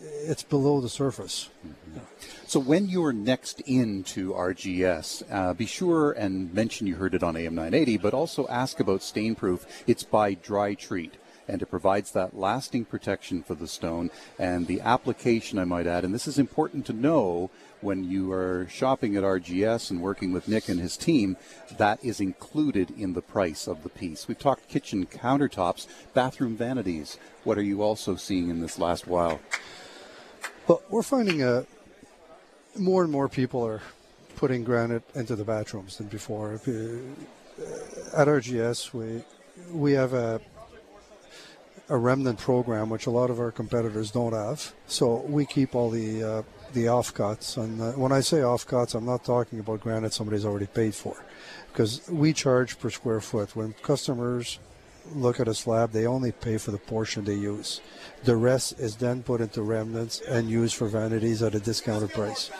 it's 0.00 0.42
below 0.42 0.80
the 0.80 0.88
surface. 0.88 1.48
Mm-hmm. 1.66 2.00
So 2.46 2.60
when 2.60 2.88
you're 2.88 3.12
next 3.12 3.60
into 3.60 4.32
RGS, 4.32 5.24
uh, 5.30 5.54
be 5.54 5.66
sure 5.66 6.12
and 6.12 6.52
mention 6.52 6.86
you 6.86 6.96
heard 6.96 7.14
it 7.14 7.22
on 7.22 7.36
AM 7.36 7.54
980, 7.54 7.96
but 7.98 8.14
also 8.14 8.46
ask 8.48 8.80
about 8.80 9.02
stain 9.02 9.34
proof. 9.34 9.66
It's 9.86 10.02
by 10.02 10.34
Dry 10.34 10.74
Treat 10.74 11.14
and 11.48 11.62
it 11.62 11.66
provides 11.66 12.12
that 12.12 12.38
lasting 12.38 12.84
protection 12.84 13.42
for 13.42 13.54
the 13.54 13.66
stone 13.66 14.10
and 14.38 14.66
the 14.66 14.82
application, 14.82 15.58
I 15.58 15.64
might 15.64 15.86
add. 15.86 16.04
And 16.04 16.14
this 16.14 16.28
is 16.28 16.38
important 16.38 16.84
to 16.86 16.92
know 16.92 17.50
when 17.80 18.04
you 18.04 18.32
are 18.32 18.66
shopping 18.70 19.16
at 19.16 19.22
RGS 19.22 19.90
and 19.90 20.00
working 20.00 20.32
with 20.32 20.48
Nick 20.48 20.68
and 20.68 20.80
his 20.80 20.96
team, 20.96 21.36
that 21.76 22.04
is 22.04 22.20
included 22.20 22.90
in 22.90 23.12
the 23.12 23.22
price 23.22 23.66
of 23.66 23.82
the 23.82 23.88
piece. 23.88 24.28
We've 24.28 24.38
talked 24.38 24.68
kitchen 24.68 25.06
countertops, 25.06 25.86
bathroom 26.14 26.56
vanities. 26.56 27.18
What 27.44 27.58
are 27.58 27.62
you 27.62 27.82
also 27.82 28.16
seeing 28.16 28.50
in 28.50 28.60
this 28.60 28.78
last 28.78 29.06
while? 29.06 29.40
Well, 30.66 30.82
we're 30.90 31.02
finding 31.02 31.42
uh, 31.42 31.64
more 32.76 33.02
and 33.02 33.12
more 33.12 33.28
people 33.28 33.64
are 33.66 33.82
putting 34.36 34.64
granite 34.64 35.02
into 35.14 35.34
the 35.34 35.44
bathrooms 35.44 35.96
than 35.98 36.08
before. 36.08 36.60
Uh, 36.66 37.62
At 38.16 38.28
RGS, 38.28 38.92
we 38.92 39.22
we 39.72 39.92
have 39.92 40.12
a 40.12 40.40
a 41.88 41.96
remnant 41.96 42.38
program, 42.38 42.90
which 42.90 43.06
a 43.06 43.10
lot 43.10 43.30
of 43.30 43.40
our 43.40 43.50
competitors 43.50 44.10
don't 44.10 44.34
have. 44.34 44.74
So 44.86 45.22
we 45.26 45.46
keep 45.46 45.74
all 45.74 45.90
the 45.90 46.22
uh, 46.22 46.42
the 46.72 46.86
offcuts, 46.86 47.56
and 47.56 47.80
uh, 47.80 47.92
when 47.92 48.12
I 48.12 48.20
say 48.20 48.38
offcuts, 48.38 48.94
I'm 48.94 49.06
not 49.06 49.24
talking 49.24 49.58
about 49.58 49.80
granite 49.80 50.12
somebody's 50.12 50.44
already 50.44 50.66
paid 50.66 50.94
for, 50.94 51.16
because 51.72 52.08
we 52.08 52.32
charge 52.32 52.78
per 52.78 52.90
square 52.90 53.20
foot. 53.20 53.56
When 53.56 53.74
customers 53.82 54.58
look 55.14 55.40
at 55.40 55.48
a 55.48 55.54
slab, 55.54 55.92
they 55.92 56.06
only 56.06 56.32
pay 56.32 56.58
for 56.58 56.70
the 56.70 56.78
portion 56.78 57.24
they 57.24 57.34
use. 57.34 57.80
The 58.24 58.36
rest 58.36 58.78
is 58.78 58.96
then 58.96 59.22
put 59.22 59.40
into 59.40 59.62
remnants 59.62 60.20
and 60.20 60.50
used 60.50 60.76
for 60.76 60.88
vanities 60.88 61.42
at 61.42 61.54
a 61.54 61.60
discounted 61.60 62.10
price. 62.10 62.50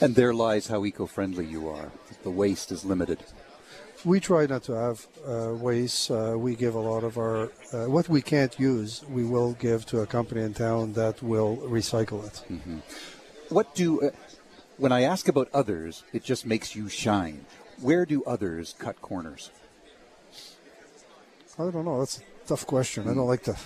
And 0.00 0.14
there 0.14 0.32
lies 0.32 0.68
how 0.68 0.84
eco-friendly 0.84 1.44
you 1.44 1.68
are. 1.68 1.92
The 2.22 2.30
waste 2.30 2.72
is 2.72 2.84
limited. 2.84 3.22
We 4.02 4.18
try 4.18 4.46
not 4.46 4.62
to 4.62 4.72
have 4.72 5.06
uh, 5.28 5.54
waste. 5.54 6.10
Uh, 6.10 6.34
we 6.38 6.54
give 6.54 6.74
a 6.74 6.80
lot 6.80 7.04
of 7.04 7.18
our 7.18 7.50
uh, 7.74 7.84
what 7.84 8.08
we 8.08 8.22
can't 8.22 8.58
use. 8.58 9.04
We 9.10 9.24
will 9.24 9.52
give 9.52 9.84
to 9.86 10.00
a 10.00 10.06
company 10.06 10.40
in 10.40 10.54
town 10.54 10.94
that 10.94 11.22
will 11.22 11.58
recycle 11.58 12.26
it. 12.26 12.42
Mm-hmm. 12.50 12.78
What 13.50 13.74
do 13.74 14.00
uh, 14.00 14.10
when 14.78 14.92
I 14.92 15.02
ask 15.02 15.28
about 15.28 15.48
others, 15.52 16.04
it 16.12 16.24
just 16.24 16.46
makes 16.46 16.74
you 16.74 16.88
shine. 16.88 17.44
Where 17.80 18.06
do 18.06 18.24
others 18.24 18.74
cut 18.78 19.00
corners? 19.02 19.50
I 21.58 21.70
don't 21.70 21.84
know. 21.84 21.98
That's 21.98 22.18
a 22.18 22.22
tough 22.46 22.66
question. 22.66 23.08
I 23.08 23.14
don't 23.14 23.26
like 23.26 23.42
to 23.44 23.56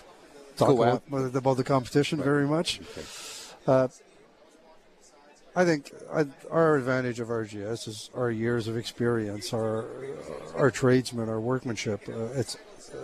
talk 0.57 0.71
about, 0.71 1.03
about, 1.37 1.57
the 1.57 1.65
competition 1.65 2.19
right. 2.19 2.25
very 2.25 2.47
much. 2.47 2.81
Okay. 2.81 3.07
Uh, 3.67 3.89
I 5.57 5.65
think 5.65 5.93
I, 6.13 6.27
our 6.51 6.77
advantage 6.77 7.21
of 7.21 7.29
RGS 7.29 7.87
is 7.87 8.11
our 8.15 8.31
years 8.31 8.67
of 8.67 8.77
experience, 8.77 9.53
our 9.53 9.87
our 10.57 10.71
tradesmen, 10.71 11.29
our 11.29 11.41
workmanship. 11.41 12.09
Uh, 12.09 12.41
it's, 12.41 12.57
uh, 12.93 12.99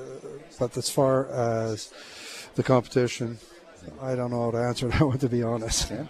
but 0.58 0.76
as 0.76 0.90
far 0.90 1.28
as 1.28 1.92
the 2.56 2.64
competition, 2.64 3.38
I 4.02 4.16
don't 4.16 4.32
know 4.32 4.46
how 4.46 4.50
to 4.50 4.58
answer 4.58 4.88
that 4.92 5.00
one. 5.00 5.18
To 5.18 5.28
be 5.28 5.44
honest. 5.44 5.90
Yeah. 5.90 6.06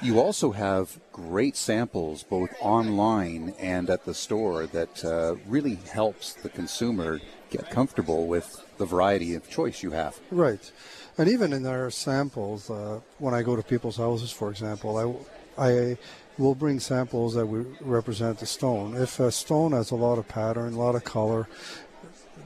You 0.00 0.20
also 0.20 0.52
have 0.52 0.98
great 1.12 1.56
samples 1.56 2.22
both 2.22 2.54
online 2.60 3.54
and 3.58 3.90
at 3.90 4.04
the 4.04 4.14
store 4.14 4.66
that 4.66 5.04
uh, 5.04 5.34
really 5.46 5.74
helps 5.90 6.34
the 6.34 6.48
consumer 6.48 7.20
get 7.50 7.68
comfortable 7.70 8.26
with 8.26 8.64
the 8.78 8.86
variety 8.86 9.34
of 9.34 9.50
choice 9.50 9.82
you 9.82 9.90
have. 9.90 10.18
Right. 10.30 10.70
And 11.16 11.28
even 11.28 11.52
in 11.52 11.66
our 11.66 11.90
samples, 11.90 12.70
uh, 12.70 13.00
when 13.18 13.34
I 13.34 13.42
go 13.42 13.56
to 13.56 13.62
people's 13.62 13.96
houses, 13.96 14.30
for 14.30 14.50
example, 14.50 15.26
I, 15.58 15.70
I 15.70 15.98
will 16.38 16.54
bring 16.54 16.78
samples 16.78 17.34
that 17.34 17.46
would 17.46 17.76
represent 17.80 18.38
the 18.38 18.46
stone. 18.46 18.94
If 18.94 19.18
a 19.18 19.32
stone 19.32 19.72
has 19.72 19.90
a 19.90 19.96
lot 19.96 20.18
of 20.18 20.28
pattern, 20.28 20.74
a 20.74 20.78
lot 20.78 20.94
of 20.94 21.02
color, 21.02 21.48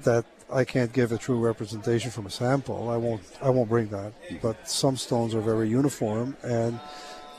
that 0.05 0.25
I 0.51 0.65
can't 0.65 0.93
give 0.93 1.13
a 1.13 1.19
true 1.19 1.39
representation 1.39 2.11
from 2.11 2.27
a 2.27 2.31
sample, 2.31 2.89
I 2.89 2.97
won't. 2.97 3.23
I 3.41 3.51
won't 3.51 3.69
bring 3.69 3.89
that. 3.89 4.13
But 4.41 4.69
some 4.69 4.97
stones 4.97 5.35
are 5.35 5.41
very 5.41 5.69
uniform, 5.69 6.37
and 6.43 6.81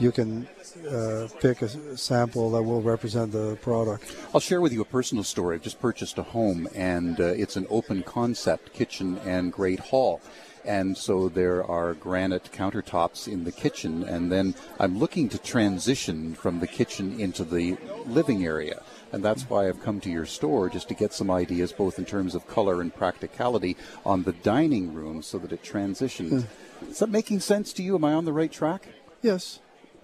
you 0.03 0.11
can 0.11 0.47
uh, 0.89 1.27
pick 1.39 1.61
a 1.61 1.97
sample 1.97 2.51
that 2.51 2.61
will 2.61 2.81
represent 2.81 3.31
the 3.31 3.55
product. 3.61 4.15
I'll 4.33 4.41
share 4.41 4.61
with 4.61 4.73
you 4.73 4.81
a 4.81 4.85
personal 4.85 5.23
story. 5.23 5.55
I've 5.55 5.63
just 5.63 5.79
purchased 5.79 6.17
a 6.17 6.23
home, 6.23 6.67
and 6.75 7.19
uh, 7.19 7.23
it's 7.23 7.55
an 7.55 7.65
open 7.69 8.03
concept 8.03 8.73
kitchen 8.73 9.17
and 9.19 9.51
great 9.51 9.79
hall. 9.79 10.21
And 10.65 10.97
so 10.97 11.27
there 11.27 11.63
are 11.63 11.93
granite 11.93 12.49
countertops 12.53 13.27
in 13.27 13.43
the 13.43 13.51
kitchen, 13.51 14.03
and 14.03 14.31
then 14.31 14.55
I'm 14.79 14.97
looking 14.97 15.27
to 15.29 15.37
transition 15.37 16.35
from 16.35 16.59
the 16.59 16.67
kitchen 16.67 17.19
into 17.19 17.43
the 17.43 17.77
living 18.05 18.45
area. 18.45 18.81
And 19.11 19.23
that's 19.23 19.43
why 19.49 19.67
I've 19.67 19.81
come 19.81 19.99
to 20.01 20.09
your 20.09 20.25
store 20.25 20.69
just 20.69 20.87
to 20.87 20.95
get 20.95 21.13
some 21.13 21.29
ideas, 21.29 21.71
both 21.71 21.99
in 21.99 22.05
terms 22.05 22.33
of 22.33 22.47
color 22.47 22.81
and 22.81 22.93
practicality, 22.93 23.77
on 24.05 24.23
the 24.23 24.31
dining 24.31 24.93
room 24.93 25.21
so 25.21 25.37
that 25.39 25.51
it 25.51 25.63
transitions. 25.63 26.43
Mm. 26.43 26.91
Is 26.91 26.99
that 26.99 27.09
making 27.09 27.41
sense 27.41 27.73
to 27.73 27.83
you? 27.83 27.95
Am 27.95 28.05
I 28.05 28.13
on 28.13 28.25
the 28.25 28.33
right 28.33 28.51
track? 28.51 28.87
Yes. 29.21 29.59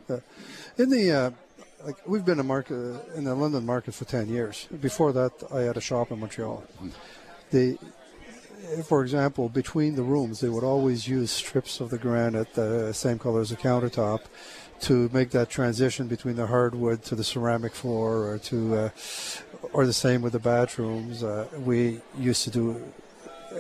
Uh, 0.10 0.20
in 0.78 0.90
the 0.90 1.12
uh, 1.12 1.32
like 1.86 1.96
we've 2.08 2.26
been 2.26 2.40
a 2.40 2.44
market 2.44 2.76
in 3.16 3.24
the 3.24 3.36
London 3.36 3.66
market 3.66 3.94
for 3.94 4.06
ten 4.06 4.28
years. 4.28 4.68
Before 4.82 5.12
that, 5.14 5.32
I 5.54 5.62
had 5.62 5.78
a 5.78 5.82
shop 5.82 6.12
in 6.12 6.20
Montreal. 6.20 6.64
The 7.52 7.78
for 8.86 9.02
example, 9.02 9.50
between 9.50 9.96
the 9.96 10.04
rooms, 10.04 10.42
they 10.42 10.50
would 10.50 10.64
always 10.64 11.08
use 11.08 11.32
strips 11.32 11.80
of 11.80 11.90
the 11.90 11.98
granite, 11.98 12.54
the 12.54 12.94
same 12.94 13.18
color 13.18 13.42
as 13.42 13.50
the 13.50 13.56
countertop, 13.56 14.22
to 14.82 15.10
make 15.12 15.32
that 15.32 15.50
transition 15.50 16.08
between 16.08 16.36
the 16.36 16.48
hardwood 16.48 17.04
to 17.04 17.16
the 17.16 17.24
ceramic 17.24 17.74
floor, 17.74 18.28
or 18.30 18.38
to, 18.38 18.76
uh, 18.76 18.90
or 19.74 19.86
the 19.86 19.94
same 19.94 20.22
with 20.22 20.34
the 20.34 20.40
bathrooms. 20.40 21.24
Uh, 21.24 21.48
we 21.58 22.02
used 22.18 22.44
to 22.44 22.52
do. 22.52 22.82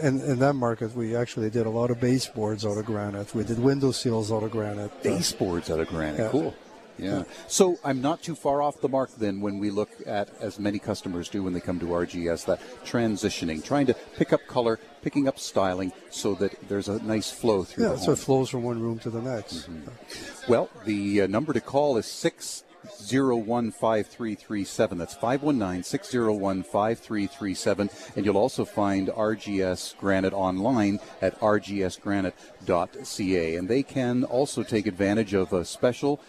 In, 0.01 0.21
in 0.21 0.39
that 0.39 0.53
market, 0.53 0.95
we 0.95 1.15
actually 1.15 1.49
did 1.49 1.65
a 1.65 1.69
lot 1.69 1.91
of 1.91 1.99
baseboards 1.99 2.65
out 2.65 2.77
of 2.77 2.85
granite. 2.85 3.33
We 3.33 3.43
did 3.43 3.59
window 3.59 3.91
seals 3.91 4.31
out 4.31 4.43
of 4.43 4.51
granite. 4.51 4.91
Baseboards 5.03 5.69
out 5.69 5.79
of 5.79 5.87
granite. 5.87 6.19
Yeah. 6.19 6.29
Cool. 6.29 6.55
Yeah. 6.99 7.23
So 7.47 7.77
I'm 7.83 8.01
not 8.01 8.21
too 8.21 8.35
far 8.35 8.61
off 8.61 8.81
the 8.81 8.89
mark 8.89 9.09
then 9.17 9.41
when 9.41 9.59
we 9.59 9.69
look 9.69 9.89
at, 10.05 10.29
as 10.41 10.59
many 10.59 10.79
customers 10.79 11.29
do 11.29 11.43
when 11.43 11.53
they 11.53 11.59
come 11.59 11.79
to 11.79 11.85
RGS, 11.85 12.45
that 12.45 12.61
transitioning, 12.85 13.63
trying 13.63 13.85
to 13.87 13.93
pick 14.17 14.33
up 14.33 14.45
color, 14.47 14.79
picking 15.01 15.27
up 15.27 15.39
styling 15.39 15.91
so 16.09 16.35
that 16.35 16.55
there's 16.67 16.89
a 16.89 17.01
nice 17.03 17.31
flow 17.31 17.63
through 17.63 17.91
yeah, 17.91 17.95
so 17.95 18.11
it 18.11 18.17
flows 18.17 18.49
from 18.49 18.63
one 18.63 18.81
room 18.81 18.99
to 18.99 19.09
the 19.09 19.21
next. 19.21 19.69
Mm-hmm. 19.69 20.51
Well, 20.51 20.69
the 20.85 21.21
uh, 21.21 21.27
number 21.27 21.53
to 21.53 21.61
call 21.61 21.97
is 21.97 22.05
6 22.05 22.63
6015337. 22.87 24.97
That's 24.97 25.13
519 25.13 25.83
601 25.83 26.63
5337. 26.63 27.89
And 28.15 28.25
you'll 28.25 28.37
also 28.37 28.63
find 28.65 29.09
RGS 29.09 29.97
Granite 29.97 30.33
online 30.33 30.99
at 31.21 31.39
rgsgranite.ca. 31.39 33.55
And 33.55 33.67
they 33.67 33.83
can 33.83 34.23
also 34.23 34.63
take 34.63 34.87
advantage 34.87 35.33
of 35.33 35.51
a 35.53 35.65
special 35.65 36.19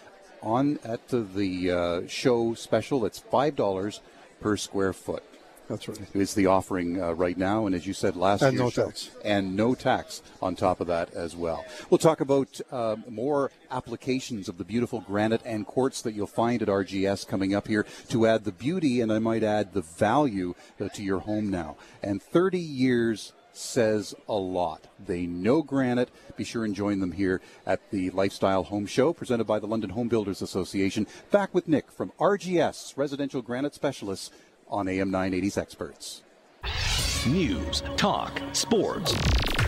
on 0.41 0.79
at 0.83 1.07
the 1.09 1.71
uh, 1.71 2.01
show 2.07 2.53
special. 2.53 3.05
It's 3.05 3.19
five 3.19 3.55
dollars 3.55 4.01
per 4.39 4.57
square 4.57 4.93
foot. 4.93 5.23
That's 5.71 5.87
right. 5.87 5.99
Is 6.13 6.33
the 6.33 6.47
offering 6.47 7.01
uh, 7.01 7.13
right 7.13 7.37
now, 7.37 7.65
and 7.65 7.73
as 7.73 7.87
you 7.87 7.93
said 7.93 8.17
last 8.17 8.41
and 8.41 8.53
year, 8.53 8.63
no 8.63 8.69
tax, 8.69 9.09
and 9.23 9.55
no 9.55 9.73
tax 9.73 10.21
on 10.41 10.53
top 10.53 10.81
of 10.81 10.87
that 10.87 11.13
as 11.13 11.33
well. 11.33 11.63
We'll 11.89 11.97
talk 11.97 12.19
about 12.19 12.59
uh, 12.71 12.97
more 13.09 13.51
applications 13.71 14.49
of 14.49 14.57
the 14.57 14.65
beautiful 14.65 14.99
granite 14.99 15.41
and 15.45 15.65
quartz 15.65 16.01
that 16.01 16.13
you'll 16.13 16.27
find 16.27 16.61
at 16.61 16.67
RGS 16.67 17.25
coming 17.25 17.55
up 17.55 17.69
here 17.69 17.85
to 18.09 18.27
add 18.27 18.43
the 18.43 18.51
beauty 18.51 18.99
and 18.99 19.13
I 19.13 19.19
might 19.19 19.43
add 19.43 19.73
the 19.73 19.81
value 19.81 20.55
uh, 20.79 20.89
to 20.89 21.03
your 21.03 21.19
home 21.19 21.49
now. 21.49 21.77
And 22.03 22.21
30 22.21 22.59
years 22.59 23.31
says 23.53 24.13
a 24.27 24.33
lot. 24.33 24.87
They 24.99 25.25
know 25.25 25.61
granite. 25.61 26.09
Be 26.35 26.43
sure 26.43 26.65
and 26.65 26.75
join 26.75 26.99
them 26.99 27.13
here 27.13 27.41
at 27.65 27.91
the 27.91 28.09
Lifestyle 28.11 28.63
Home 28.63 28.85
Show 28.85 29.13
presented 29.13 29.45
by 29.45 29.59
the 29.59 29.67
London 29.67 29.91
Home 29.91 30.07
Builders 30.07 30.41
Association. 30.41 31.07
Back 31.31 31.53
with 31.53 31.67
Nick 31.67 31.91
from 31.91 32.11
RGS, 32.19 32.97
residential 32.97 33.41
granite 33.41 33.73
specialists 33.73 34.31
on 34.71 34.87
AM 34.87 35.11
980's 35.11 35.57
Experts. 35.57 36.23
News, 37.27 37.83
talk, 37.97 38.41
sports. 38.53 39.13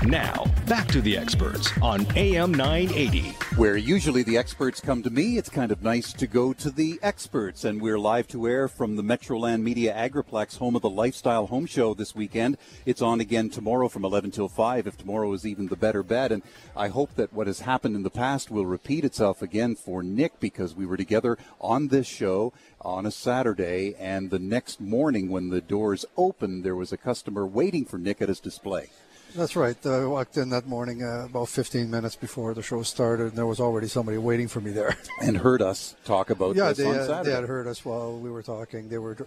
Now, 0.08 0.44
back 0.68 0.90
to 0.90 1.00
the 1.00 1.18
experts 1.18 1.72
on 1.82 2.06
AM 2.18 2.54
980. 2.54 3.22
Where 3.56 3.78
usually 3.78 4.22
the 4.24 4.38
experts 4.38 4.82
come 4.82 5.02
to 5.02 5.10
me, 5.10 5.38
it's 5.38 5.50
kind 5.50 5.72
of 5.72 5.82
nice 5.82 6.12
to 6.14 6.28
go 6.28 6.52
to 6.52 6.70
the 6.70 7.00
experts. 7.02 7.64
And 7.64 7.82
we're 7.82 7.98
live 7.98 8.28
to 8.28 8.46
air 8.46 8.68
from 8.68 8.98
the 8.98 9.02
Metroland 9.02 9.62
Media 9.62 9.94
Agriplex, 9.96 10.58
home 10.58 10.76
of 10.76 10.82
the 10.82 10.90
Lifestyle 10.90 11.48
Home 11.48 11.66
Show 11.66 11.94
this 11.94 12.14
weekend. 12.14 12.58
It's 12.86 13.02
on 13.02 13.22
again 13.22 13.50
tomorrow 13.50 13.88
from 13.88 14.04
11 14.04 14.32
till 14.32 14.50
5, 14.50 14.88
if 14.88 14.98
tomorrow 14.98 15.32
is 15.32 15.48
even 15.48 15.68
the 15.68 15.78
better 15.78 16.04
bet. 16.04 16.34
And 16.34 16.44
I 16.76 16.90
hope 16.90 17.16
that 17.16 17.32
what 17.32 17.48
has 17.48 17.62
happened 17.62 17.96
in 17.96 18.04
the 18.04 18.10
past 18.10 18.52
will 18.52 18.66
repeat 18.66 19.06
itself 19.06 19.42
again 19.42 19.74
for 19.74 20.04
Nick 20.04 20.38
because 20.42 20.76
we 20.76 20.86
were 20.86 20.98
together 20.98 21.38
on 21.62 21.88
this 21.88 22.08
show 22.08 22.52
on 22.82 23.06
a 23.06 23.12
Saturday. 23.12 23.96
And 23.98 24.32
the 24.32 24.40
next 24.40 24.82
morning, 24.82 25.30
when 25.30 25.48
the 25.48 25.62
doors 25.62 26.04
opened, 26.18 26.66
there 26.66 26.76
was 26.76 26.92
a 26.92 26.98
customer 26.98 27.48
waiting 27.48 27.86
for 27.86 27.98
Nick 27.98 28.22
at 28.22 28.28
his 28.28 28.42
display. 28.42 28.90
That's 29.36 29.56
right. 29.56 29.78
Uh, 29.84 30.04
I 30.04 30.06
walked 30.06 30.38
in 30.38 30.50
that 30.50 30.68
morning 30.68 31.04
uh, 31.04 31.26
about 31.26 31.50
15 31.50 31.90
minutes 31.90 32.16
before 32.16 32.54
the 32.54 32.62
show 32.62 32.84
started, 32.84 33.30
and 33.30 33.38
there 33.38 33.48
was 33.48 33.60
already 33.60 33.88
somebody 33.88 34.20
waiting 34.20 34.48
for 34.48 34.62
me 34.62 34.72
there. 34.72 34.96
And 35.22 35.38
heard 35.38 35.62
us 35.62 35.96
talk 36.06 36.30
about 36.30 36.56
yeah, 36.56 36.70
this 36.70 36.80
they, 36.80 36.86
on 36.86 36.96
uh, 36.96 37.08
Saturday. 37.08 37.30
they 37.30 37.36
had 37.36 37.46
heard 37.46 37.66
us 37.66 37.84
while 37.86 38.20
we 38.20 38.30
were 38.30 38.44
talking. 38.44 38.90
They 38.90 38.98
were, 38.98 39.18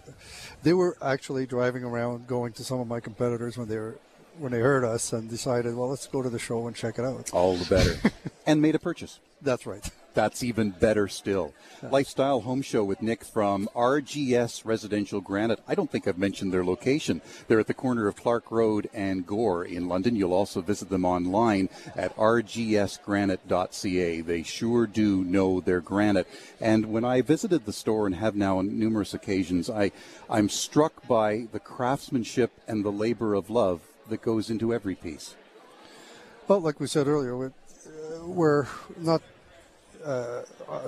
they 0.63 0.73
were 0.73 0.95
actually 1.01 1.45
driving 1.45 1.83
around, 1.83 2.27
going 2.27 2.53
to 2.53 2.63
some 2.63 2.79
of 2.79 2.87
my 2.87 2.99
competitors 2.99 3.57
when 3.57 3.67
they 3.67 3.77
were, 3.77 3.97
when 4.37 4.51
they 4.51 4.59
heard 4.59 4.83
us, 4.83 5.11
and 5.11 5.29
decided, 5.29 5.75
well, 5.75 5.89
let's 5.89 6.07
go 6.07 6.21
to 6.21 6.29
the 6.29 6.39
show 6.39 6.67
and 6.67 6.75
check 6.75 6.99
it 6.99 7.05
out. 7.05 7.31
All 7.33 7.55
the 7.57 7.65
better, 7.65 7.95
and 8.45 8.61
made 8.61 8.75
a 8.75 8.79
purchase. 8.79 9.19
That's 9.41 9.65
right. 9.65 9.89
That's 10.17 10.41
even 10.41 10.71
better 10.71 11.07
still. 11.07 11.53
Lifestyle 11.91 12.41
Home 12.41 12.63
Show 12.63 12.83
with 12.83 13.03
Nick 13.03 13.23
from 13.23 13.69
RGS 13.75 14.65
Residential 14.65 15.21
Granite. 15.21 15.59
I 15.67 15.75
don't 15.75 15.91
think 15.91 16.07
I've 16.07 16.17
mentioned 16.17 16.51
their 16.51 16.65
location. 16.65 17.21
They're 17.47 17.59
at 17.59 17.67
the 17.67 17.75
corner 17.75 18.07
of 18.07 18.15
Clark 18.15 18.49
Road 18.49 18.89
and 18.95 19.27
Gore 19.27 19.63
in 19.63 19.87
London. 19.87 20.15
You'll 20.15 20.33
also 20.33 20.61
visit 20.61 20.89
them 20.89 21.05
online 21.05 21.69
at 21.95 22.15
rgsgranite.ca. 22.15 24.21
They 24.21 24.41
sure 24.41 24.87
do 24.87 25.23
know 25.23 25.61
their 25.61 25.81
granite. 25.81 26.27
And 26.59 26.87
when 26.87 27.05
I 27.05 27.21
visited 27.21 27.67
the 27.67 27.71
store 27.71 28.07
and 28.07 28.15
have 28.15 28.35
now 28.35 28.57
on 28.57 28.79
numerous 28.79 29.13
occasions, 29.13 29.69
I, 29.69 29.91
I'm 30.31 30.49
struck 30.49 31.07
by 31.07 31.45
the 31.51 31.59
craftsmanship 31.59 32.53
and 32.67 32.83
the 32.83 32.91
labor 32.91 33.35
of 33.35 33.51
love 33.51 33.81
that 34.09 34.23
goes 34.23 34.49
into 34.49 34.73
every 34.73 34.95
piece. 34.95 35.35
Well, 36.47 36.59
like 36.59 36.79
we 36.79 36.87
said 36.87 37.05
earlier, 37.05 37.37
we, 37.37 37.45
uh, 37.45 37.51
we're 38.25 38.65
not 38.97 39.21
uh, 40.07 40.43
uh, 40.69 40.81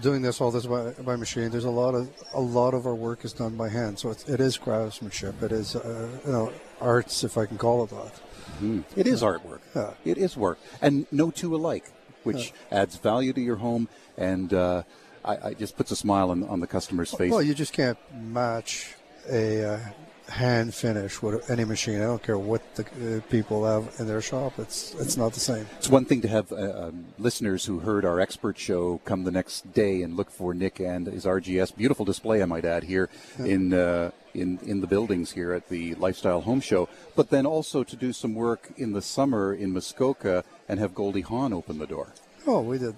doing 0.00 0.20
this 0.20 0.40
all 0.40 0.50
this 0.50 0.66
by, 0.66 0.90
by, 1.02 1.16
machine. 1.16 1.50
There's 1.50 1.64
a 1.64 1.70
lot 1.70 1.94
of 1.94 2.10
a 2.34 2.40
lot 2.40 2.74
of 2.74 2.86
our 2.86 2.94
work 2.94 3.24
is 3.24 3.32
done 3.32 3.56
by 3.56 3.70
hand, 3.70 3.98
so 3.98 4.10
it 4.10 4.40
is 4.40 4.58
craftsmanship. 4.58 5.42
It 5.42 5.52
is 5.52 5.74
uh, 5.74 6.08
you 6.26 6.32
know 6.32 6.52
arts, 6.80 7.24
if 7.24 7.38
I 7.38 7.46
can 7.46 7.56
call 7.56 7.84
it 7.84 7.90
that. 7.90 8.14
Mm-hmm. 8.60 8.80
It 8.94 9.06
is 9.06 9.22
artwork. 9.22 9.60
Yeah. 9.74 9.94
It 10.04 10.18
is 10.18 10.36
work, 10.36 10.58
and 10.82 11.06
no 11.10 11.30
two 11.30 11.56
alike, 11.56 11.90
which 12.24 12.52
yeah. 12.70 12.82
adds 12.82 12.96
value 12.96 13.32
to 13.32 13.40
your 13.40 13.56
home 13.56 13.88
and. 14.16 14.52
Uh, 14.52 14.82
I, 15.24 15.48
I, 15.48 15.54
just 15.54 15.76
puts 15.76 15.90
a 15.90 15.96
smile 15.96 16.30
on, 16.30 16.44
on 16.44 16.60
the 16.60 16.68
customer's 16.68 17.12
face. 17.12 17.32
Well, 17.32 17.42
you 17.42 17.52
just 17.52 17.72
can't 17.72 17.98
match 18.14 18.94
a 19.28 19.64
uh, 19.64 19.80
hand 20.28 20.74
finish 20.74 21.22
with 21.22 21.50
any 21.50 21.64
machine. 21.64 21.96
I 21.96 22.04
don't 22.04 22.22
care 22.22 22.38
what 22.38 22.62
the 22.74 22.84
uh, 23.18 23.20
people 23.30 23.64
have 23.64 23.94
in 23.98 24.06
their 24.06 24.20
shop. 24.20 24.58
It's 24.58 24.94
it's 24.94 25.16
not 25.16 25.32
the 25.32 25.40
same. 25.40 25.66
It's 25.78 25.88
one 25.88 26.04
thing 26.04 26.20
to 26.22 26.28
have 26.28 26.52
uh, 26.52 26.88
um, 26.88 27.06
listeners 27.18 27.64
who 27.64 27.80
heard 27.80 28.04
our 28.04 28.20
expert 28.20 28.58
show 28.58 29.00
come 29.04 29.24
the 29.24 29.30
next 29.30 29.72
day 29.72 30.02
and 30.02 30.16
look 30.16 30.30
for 30.30 30.54
Nick 30.54 30.80
and 30.80 31.06
his 31.06 31.24
RGS. 31.24 31.76
Beautiful 31.76 32.04
display, 32.04 32.42
I 32.42 32.46
might 32.46 32.64
add, 32.64 32.84
here 32.84 33.08
yeah. 33.38 33.46
in. 33.46 33.74
Uh, 33.74 34.10
in, 34.34 34.58
in 34.58 34.82
the 34.82 34.86
buildings 34.86 35.32
here 35.32 35.52
at 35.52 35.68
the 35.68 35.94
Lifestyle 35.96 36.42
Home 36.42 36.60
Show, 36.60 36.88
but 37.16 37.30
then 37.30 37.44
also 37.44 37.82
to 37.82 37.96
do 37.96 38.12
some 38.12 38.34
work 38.34 38.70
in 38.76 38.92
the 38.92 39.02
summer 39.02 39.52
in 39.52 39.72
Muskoka 39.72 40.44
and 40.68 40.78
have 40.78 40.94
Goldie 40.94 41.22
Hawn 41.22 41.52
open 41.52 41.78
the 41.78 41.86
door. 41.86 42.12
Oh, 42.46 42.60
we 42.60 42.78
did. 42.78 42.94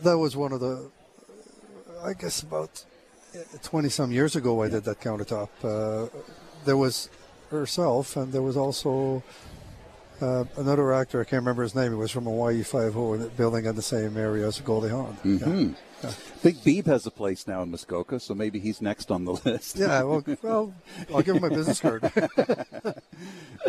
That 0.00 0.16
was 0.16 0.34
one 0.34 0.52
of 0.52 0.60
the, 0.60 0.90
I 2.02 2.14
guess, 2.14 2.40
about 2.40 2.84
20 3.62 3.88
some 3.88 4.12
years 4.12 4.36
ago 4.36 4.62
I 4.62 4.68
did 4.68 4.84
that 4.84 5.00
countertop. 5.00 5.48
Uh, 5.62 6.08
there 6.64 6.76
was 6.76 7.08
herself, 7.50 8.16
and 8.16 8.32
there 8.32 8.42
was 8.42 8.56
also 8.56 9.22
uh, 10.20 10.44
another 10.56 10.92
actor. 10.92 11.20
I 11.20 11.24
can't 11.24 11.42
remember 11.42 11.62
his 11.62 11.74
name. 11.74 11.92
He 11.92 11.98
was 11.98 12.10
from 12.10 12.24
Hawaii 12.24 12.62
Five 12.62 12.96
O, 12.96 13.18
building 13.36 13.64
in 13.66 13.76
the 13.76 13.82
same 13.82 14.16
area 14.16 14.46
as 14.46 14.60
Goldie 14.60 14.88
Hawn. 14.88 15.16
Mm-hmm. 15.24 15.60
Yeah. 15.68 15.74
Yeah. 16.02 16.12
Big 16.42 16.56
Beeb 16.56 16.86
has 16.86 17.06
a 17.06 17.10
place 17.12 17.46
now 17.46 17.62
in 17.62 17.70
Muskoka, 17.70 18.18
so 18.18 18.34
maybe 18.34 18.58
he's 18.58 18.82
next 18.82 19.10
on 19.10 19.24
the 19.24 19.32
list. 19.44 19.76
yeah, 19.76 20.02
well, 20.02 20.24
well 20.42 20.74
I'll 21.14 21.22
give 21.22 21.36
him 21.36 21.42
my 21.42 21.48
business 21.48 21.80
card. 21.80 22.02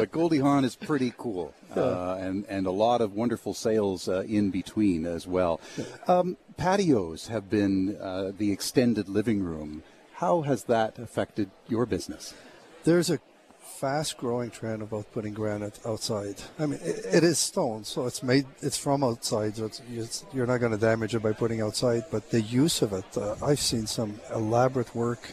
but 0.03 0.11
Goldie 0.11 0.39
Hawn 0.39 0.65
is 0.65 0.75
pretty 0.75 1.13
cool, 1.17 1.53
uh, 1.77 2.15
and 2.15 2.45
and 2.49 2.67
a 2.67 2.71
lot 2.71 2.99
of 2.99 3.13
wonderful 3.13 3.53
sales 3.53 4.09
uh, 4.09 4.25
in 4.27 4.51
between 4.51 5.05
as 5.05 5.25
well. 5.25 5.61
Um, 6.09 6.35
patios 6.57 7.27
have 7.27 7.49
been 7.49 7.95
uh, 7.95 8.33
the 8.37 8.51
extended 8.51 9.07
living 9.07 9.41
room. 9.41 9.81
How 10.15 10.41
has 10.41 10.65
that 10.65 10.99
affected 10.99 11.51
your 11.69 11.85
business? 11.85 12.33
There's 12.83 13.09
a 13.09 13.21
fast 13.61 14.17
growing 14.17 14.49
trend 14.49 14.81
about 14.81 15.09
putting 15.13 15.33
granite 15.33 15.79
outside. 15.85 16.35
I 16.59 16.65
mean, 16.65 16.81
it, 16.83 17.05
it 17.05 17.23
is 17.23 17.39
stone, 17.39 17.85
so 17.85 18.05
it's 18.05 18.21
made, 18.21 18.45
it's 18.61 18.77
from 18.77 19.05
outside, 19.05 19.55
so 19.55 19.65
it's, 19.67 19.81
it's, 19.89 20.25
you're 20.33 20.45
not 20.45 20.57
going 20.57 20.73
to 20.73 20.77
damage 20.77 21.15
it 21.15 21.23
by 21.23 21.31
putting 21.31 21.61
outside, 21.61 22.03
but 22.11 22.29
the 22.29 22.41
use 22.41 22.81
of 22.81 22.91
it, 22.91 23.17
uh, 23.17 23.35
I've 23.41 23.59
seen 23.61 23.87
some 23.87 24.19
elaborate 24.33 24.93
work. 24.93 25.31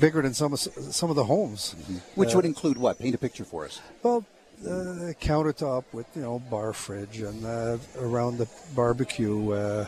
Bigger 0.00 0.22
than 0.22 0.34
some 0.34 0.52
of, 0.52 0.60
some 0.60 1.10
of 1.10 1.16
the 1.16 1.24
homes, 1.24 1.74
mm-hmm. 1.76 1.96
which 2.14 2.34
would 2.34 2.44
uh, 2.44 2.48
include 2.48 2.78
what? 2.78 2.98
Paint 2.98 3.14
a 3.14 3.18
picture 3.18 3.44
for 3.44 3.64
us. 3.64 3.80
Well, 4.02 4.24
uh, 4.66 5.12
countertop 5.20 5.84
with 5.92 6.06
you 6.16 6.22
know 6.22 6.38
bar 6.50 6.72
fridge 6.72 7.20
and 7.20 7.44
uh, 7.44 7.78
around 8.00 8.38
the 8.38 8.48
barbecue, 8.74 9.52
uh, 9.52 9.86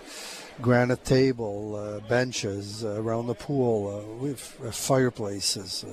granite 0.61 1.05
table, 1.05 1.75
uh, 1.75 2.09
benches 2.09 2.85
uh, 2.85 3.01
around 3.01 3.27
the 3.27 3.35
pool. 3.35 3.89
Uh, 3.89 4.23
we 4.23 4.29
have 4.29 4.41
fireplaces. 4.75 5.85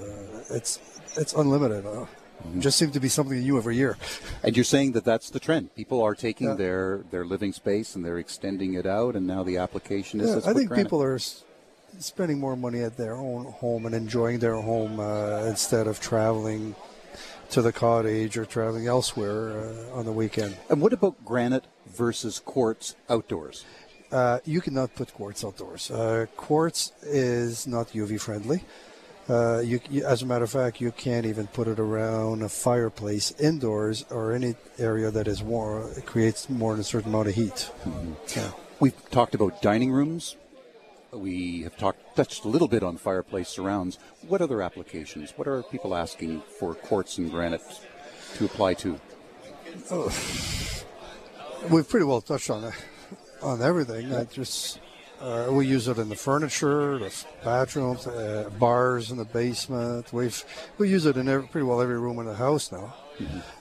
it's 0.50 0.80
it's 1.16 1.34
unlimited. 1.34 1.84
Mm-hmm. 1.86 2.60
Just 2.60 2.78
seems 2.78 2.92
to 2.92 3.00
be 3.00 3.10
something 3.10 3.40
new 3.40 3.58
every 3.58 3.76
year. 3.76 3.98
And 4.44 4.56
you're 4.56 4.64
saying 4.64 4.92
that 4.92 5.04
that's 5.04 5.32
the 5.32 5.40
trend. 5.40 5.74
People 5.74 6.04
are 6.04 6.14
taking 6.14 6.50
yeah. 6.50 6.54
their 6.54 7.04
their 7.10 7.26
living 7.26 7.54
space 7.54 7.96
and 7.96 8.06
they're 8.06 8.20
extending 8.20 8.76
it 8.76 8.86
out, 8.86 9.16
and 9.16 9.26
now 9.26 9.42
the 9.44 9.58
application 9.58 10.22
is. 10.22 10.30
Yeah, 10.30 10.50
I 10.50 10.54
think 10.54 10.68
granite. 10.68 10.84
people 10.84 11.02
are 11.02 11.18
spending 12.00 12.40
more 12.40 12.56
money 12.56 12.82
at 12.82 12.98
their 12.98 13.16
own 13.16 13.46
home 13.46 13.86
and 13.86 13.96
enjoying 13.96 14.40
their 14.40 14.56
home 14.56 15.00
instead 15.48 15.88
of 15.88 16.00
traveling 16.00 16.76
to 17.50 17.62
the 17.62 17.72
cottage 17.72 18.38
or 18.38 18.46
traveling 18.46 18.88
elsewhere 18.88 19.60
uh, 19.60 19.98
on 19.98 20.06
the 20.06 20.12
weekend. 20.12 20.58
And 20.70 20.82
what 20.82 20.94
about 20.94 21.24
granite 21.24 21.66
versus 21.88 22.40
quartz 22.40 22.96
outdoors? 23.10 23.66
Uh, 24.12 24.40
you 24.46 24.62
cannot 24.62 24.96
put 24.96 25.14
quartz 25.14 25.44
outdoors. 25.44 25.92
Uh, 25.92 26.28
quartz 26.36 26.92
is 27.04 27.68
not 27.68 27.90
UV 27.90 28.20
friendly. 28.20 28.64
Uh, 29.30 29.60
you, 29.60 29.82
you, 29.90 30.06
as 30.06 30.22
a 30.22 30.26
matter 30.26 30.46
of 30.46 30.52
fact, 30.52 30.80
you 30.80 30.92
can't 30.92 31.26
even 31.26 31.48
put 31.48 31.68
it 31.68 31.80
around 31.80 32.42
a 32.42 32.48
fireplace 32.48 33.32
indoors 33.40 34.06
or 34.10 34.32
any 34.32 34.56
area 34.80 35.12
that 35.12 35.28
is 35.28 35.44
warm. 35.44 35.92
It 35.98 36.06
creates 36.06 36.50
more 36.50 36.72
than 36.74 36.82
a 36.82 36.86
certain 36.86 37.10
amount 37.10 37.28
of 37.28 37.36
heat. 37.36 37.70
Mm-hmm. 37.84 38.14
Yeah. 38.40 38.52
We've 38.80 39.10
talked 39.10 39.36
about 39.36 39.62
dining 39.62 39.92
rooms, 39.92 40.38
we 41.20 41.62
have 41.62 41.78
talked 41.78 42.16
touched 42.16 42.46
a 42.46 42.48
little 42.48 42.68
bit 42.68 42.84
on 42.84 42.98
fireplace 42.98 43.50
surrounds. 43.50 44.00
What 44.28 44.42
other 44.42 44.62
applications? 44.62 45.34
What 45.36 45.48
are 45.48 45.64
people 45.64 45.96
asking 45.96 46.42
for 46.60 46.74
quartz 46.74 47.18
and 47.18 47.32
granite 47.32 47.62
to 48.36 48.46
apply 48.46 48.76
to? 48.76 49.00
Oh, 49.92 50.06
we've 51.70 51.88
pretty 51.88 52.06
well 52.06 52.22
touched 52.22 52.50
on 52.50 52.72
on 53.42 53.62
everything. 53.62 54.14
I 54.14 54.26
just 54.26 54.80
uh, 55.22 55.48
we 55.50 55.66
use 55.66 55.88
it 55.88 55.98
in 55.98 56.10
the 56.10 56.16
furniture, 56.16 57.00
the 57.00 57.26
bathrooms, 57.44 58.06
uh, 58.08 58.50
bars 58.60 59.12
in 59.12 59.18
the 59.18 59.26
basement. 59.26 60.12
We've 60.14 60.44
we 60.78 60.90
use 60.90 61.06
it 61.06 61.18
in 61.18 61.28
every, 61.28 61.48
pretty 61.48 61.66
well 61.66 61.82
every 61.82 62.00
room 62.00 62.20
in 62.20 62.26
the 62.26 62.36
house 62.36 62.72
now. 62.72 62.94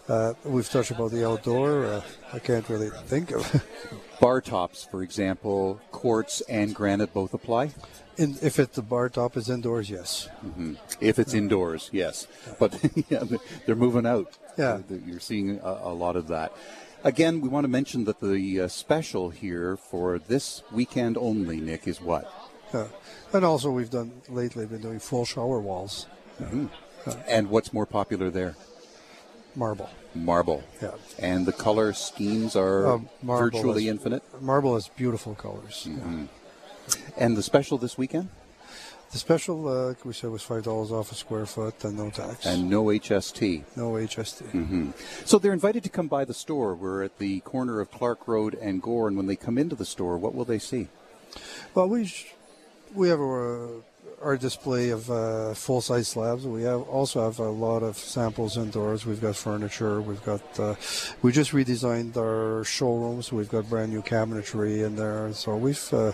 Uh, 0.08 0.34
we've 0.44 0.68
touched 0.68 0.90
about 0.90 1.10
the 1.10 1.26
outdoor. 1.26 1.86
Uh, 1.86 2.02
I 2.32 2.38
can't 2.38 2.68
really 2.68 2.90
think 3.06 3.32
of. 3.32 3.64
bar 4.20 4.40
tops, 4.40 4.84
for 4.84 5.02
example, 5.02 5.80
quartz 5.90 6.40
and 6.42 6.74
granite 6.74 7.12
both 7.12 7.34
apply. 7.34 7.70
In, 8.16 8.36
if 8.40 8.58
it, 8.58 8.72
the 8.72 8.82
bar 8.82 9.08
top 9.08 9.36
is 9.36 9.50
indoors, 9.50 9.90
yes. 9.90 10.28
Mm-hmm. 10.44 10.74
If 11.00 11.18
it's 11.18 11.34
indoors, 11.34 11.90
yes. 11.92 12.26
But 12.58 12.78
yeah, 13.08 13.24
they're 13.66 13.76
moving 13.76 14.06
out. 14.06 14.38
Yeah, 14.56 14.80
you're 15.04 15.20
seeing 15.20 15.60
a, 15.62 15.80
a 15.84 15.94
lot 15.94 16.16
of 16.16 16.28
that. 16.28 16.52
Again, 17.04 17.40
we 17.40 17.48
want 17.48 17.64
to 17.64 17.68
mention 17.68 18.04
that 18.04 18.20
the 18.20 18.62
uh, 18.62 18.68
special 18.68 19.30
here 19.30 19.76
for 19.76 20.18
this 20.18 20.62
weekend 20.72 21.18
only, 21.18 21.60
Nick, 21.60 21.86
is 21.86 22.00
what? 22.00 22.32
Yeah. 22.72 22.86
And 23.32 23.44
also, 23.44 23.70
we've 23.70 23.90
done 23.90 24.22
lately 24.28 24.66
been 24.66 24.80
doing 24.80 24.98
full 24.98 25.24
shower 25.24 25.60
walls. 25.60 26.06
Mm-hmm. 26.40 26.66
and 27.28 27.48
what's 27.48 27.72
more 27.72 27.86
popular 27.86 28.28
there? 28.28 28.56
Marble. 29.56 29.90
Marble. 30.14 30.62
Yeah. 30.82 30.92
And 31.18 31.46
the 31.46 31.52
color 31.52 31.92
schemes 31.94 32.54
are 32.54 32.86
uh, 32.86 32.98
virtually 33.22 33.84
is, 33.84 33.90
infinite? 33.90 34.22
Marble 34.40 34.74
has 34.74 34.88
beautiful 34.88 35.34
colors. 35.34 35.86
Mm-hmm. 35.88 36.24
Yeah. 36.24 36.96
And 37.16 37.36
the 37.36 37.42
special 37.42 37.78
this 37.78 37.98
weekend? 37.98 38.28
The 39.12 39.18
special, 39.18 39.68
uh, 39.68 39.94
we 40.04 40.12
said, 40.12 40.30
was 40.30 40.42
five 40.42 40.64
dollars 40.64 40.92
off 40.92 41.12
a 41.12 41.14
square 41.14 41.46
foot 41.46 41.84
and 41.84 41.96
no 41.96 42.10
tax. 42.10 42.44
And 42.44 42.68
no 42.68 42.84
HST. 42.84 43.64
No 43.76 43.92
HST. 43.92 44.42
Mm-hmm. 44.50 44.90
So 45.24 45.38
they're 45.38 45.52
invited 45.52 45.84
to 45.84 45.88
come 45.88 46.08
by 46.08 46.24
the 46.24 46.34
store. 46.34 46.74
We're 46.74 47.04
at 47.04 47.18
the 47.18 47.40
corner 47.40 47.80
of 47.80 47.90
Clark 47.90 48.26
Road 48.28 48.54
and 48.60 48.82
Gore, 48.82 49.08
and 49.08 49.16
when 49.16 49.26
they 49.26 49.36
come 49.36 49.58
into 49.58 49.76
the 49.76 49.86
store, 49.86 50.18
what 50.18 50.34
will 50.34 50.44
they 50.44 50.58
see? 50.58 50.88
Well, 51.74 51.88
we 51.88 52.12
we 52.94 53.08
have 53.08 53.20
a, 53.20 53.80
our 54.20 54.36
display 54.36 54.90
of 54.90 55.10
uh, 55.10 55.54
full 55.54 55.80
size 55.80 56.08
slabs. 56.08 56.46
We 56.46 56.62
have 56.62 56.82
also 56.82 57.24
have 57.24 57.38
a 57.38 57.48
lot 57.48 57.82
of 57.82 57.96
samples 57.96 58.56
indoors. 58.56 59.06
We've 59.06 59.20
got 59.20 59.36
furniture. 59.36 60.00
We've 60.00 60.24
got 60.24 60.58
uh, 60.58 60.74
we 61.22 61.32
just 61.32 61.52
redesigned 61.52 62.16
our 62.16 62.64
showrooms. 62.64 63.32
We've 63.32 63.48
got 63.48 63.68
brand 63.68 63.92
new 63.92 64.02
cabinetry 64.02 64.84
in 64.84 64.96
there. 64.96 65.32
So 65.32 65.56
we've 65.56 65.94
uh, 65.94 66.12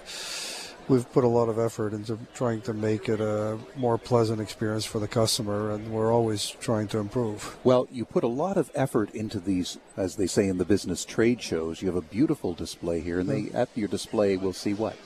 we've 0.88 1.10
put 1.12 1.24
a 1.24 1.28
lot 1.28 1.48
of 1.48 1.58
effort 1.58 1.92
into 1.92 2.18
trying 2.34 2.60
to 2.62 2.72
make 2.72 3.08
it 3.08 3.20
a 3.20 3.58
more 3.76 3.98
pleasant 3.98 4.40
experience 4.40 4.84
for 4.84 4.98
the 4.98 5.08
customer, 5.08 5.70
and 5.70 5.92
we're 5.92 6.12
always 6.12 6.50
trying 6.50 6.88
to 6.88 6.98
improve. 6.98 7.56
Well, 7.64 7.88
you 7.90 8.04
put 8.04 8.24
a 8.24 8.28
lot 8.28 8.56
of 8.56 8.70
effort 8.74 9.14
into 9.14 9.38
these, 9.38 9.78
as 9.96 10.16
they 10.16 10.26
say 10.26 10.48
in 10.48 10.58
the 10.58 10.64
business 10.64 11.04
trade 11.04 11.40
shows. 11.40 11.80
You 11.82 11.88
have 11.88 11.96
a 11.96 12.02
beautiful 12.02 12.54
display 12.54 13.00
here, 13.00 13.20
and 13.20 13.28
they 13.28 13.50
at 13.56 13.68
your 13.74 13.88
display 13.88 14.36
we'll 14.36 14.52
see 14.52 14.74
what. 14.74 14.96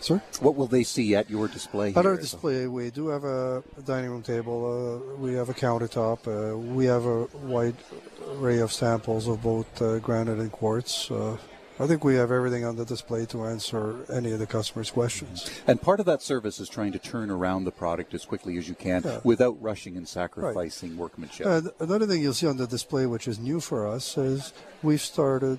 Sir? 0.00 0.20
What 0.40 0.54
will 0.56 0.66
they 0.66 0.82
see 0.84 1.14
at 1.14 1.28
your 1.30 1.48
display? 1.48 1.94
At 1.94 2.06
our 2.06 2.16
display, 2.16 2.66
we 2.66 2.90
do 2.90 3.08
have 3.08 3.24
a 3.24 3.62
dining 3.84 4.10
room 4.10 4.22
table. 4.22 5.02
Uh, 5.12 5.16
we 5.16 5.34
have 5.34 5.48
a 5.48 5.54
countertop. 5.54 6.26
Uh, 6.26 6.56
we 6.56 6.86
have 6.86 7.04
a 7.04 7.24
wide 7.46 7.76
array 8.28 8.58
of 8.58 8.72
samples 8.72 9.26
of 9.28 9.42
both 9.42 9.80
uh, 9.82 9.98
granite 9.98 10.38
and 10.38 10.52
quartz. 10.52 11.10
Uh, 11.10 11.36
I 11.78 11.86
think 11.86 12.04
we 12.04 12.14
have 12.14 12.32
everything 12.32 12.64
on 12.64 12.76
the 12.76 12.86
display 12.86 13.26
to 13.26 13.44
answer 13.44 13.96
any 14.10 14.32
of 14.32 14.38
the 14.38 14.46
customers' 14.46 14.90
questions. 14.90 15.50
And 15.66 15.80
part 15.80 16.00
of 16.00 16.06
that 16.06 16.22
service 16.22 16.58
is 16.58 16.70
trying 16.70 16.92
to 16.92 16.98
turn 16.98 17.30
around 17.30 17.64
the 17.64 17.70
product 17.70 18.14
as 18.14 18.24
quickly 18.24 18.56
as 18.56 18.66
you 18.66 18.74
can 18.74 19.02
Yeah. 19.04 19.20
without 19.24 19.60
rushing 19.60 19.96
and 19.98 20.08
sacrificing 20.08 20.96
workmanship. 20.96 21.46
And 21.46 21.70
another 21.78 22.06
thing 22.06 22.22
you'll 22.22 22.32
see 22.32 22.46
on 22.46 22.56
the 22.56 22.66
display, 22.66 23.04
which 23.04 23.28
is 23.28 23.38
new 23.38 23.60
for 23.60 23.86
us, 23.86 24.16
is 24.16 24.54
we've 24.82 25.02
started 25.02 25.58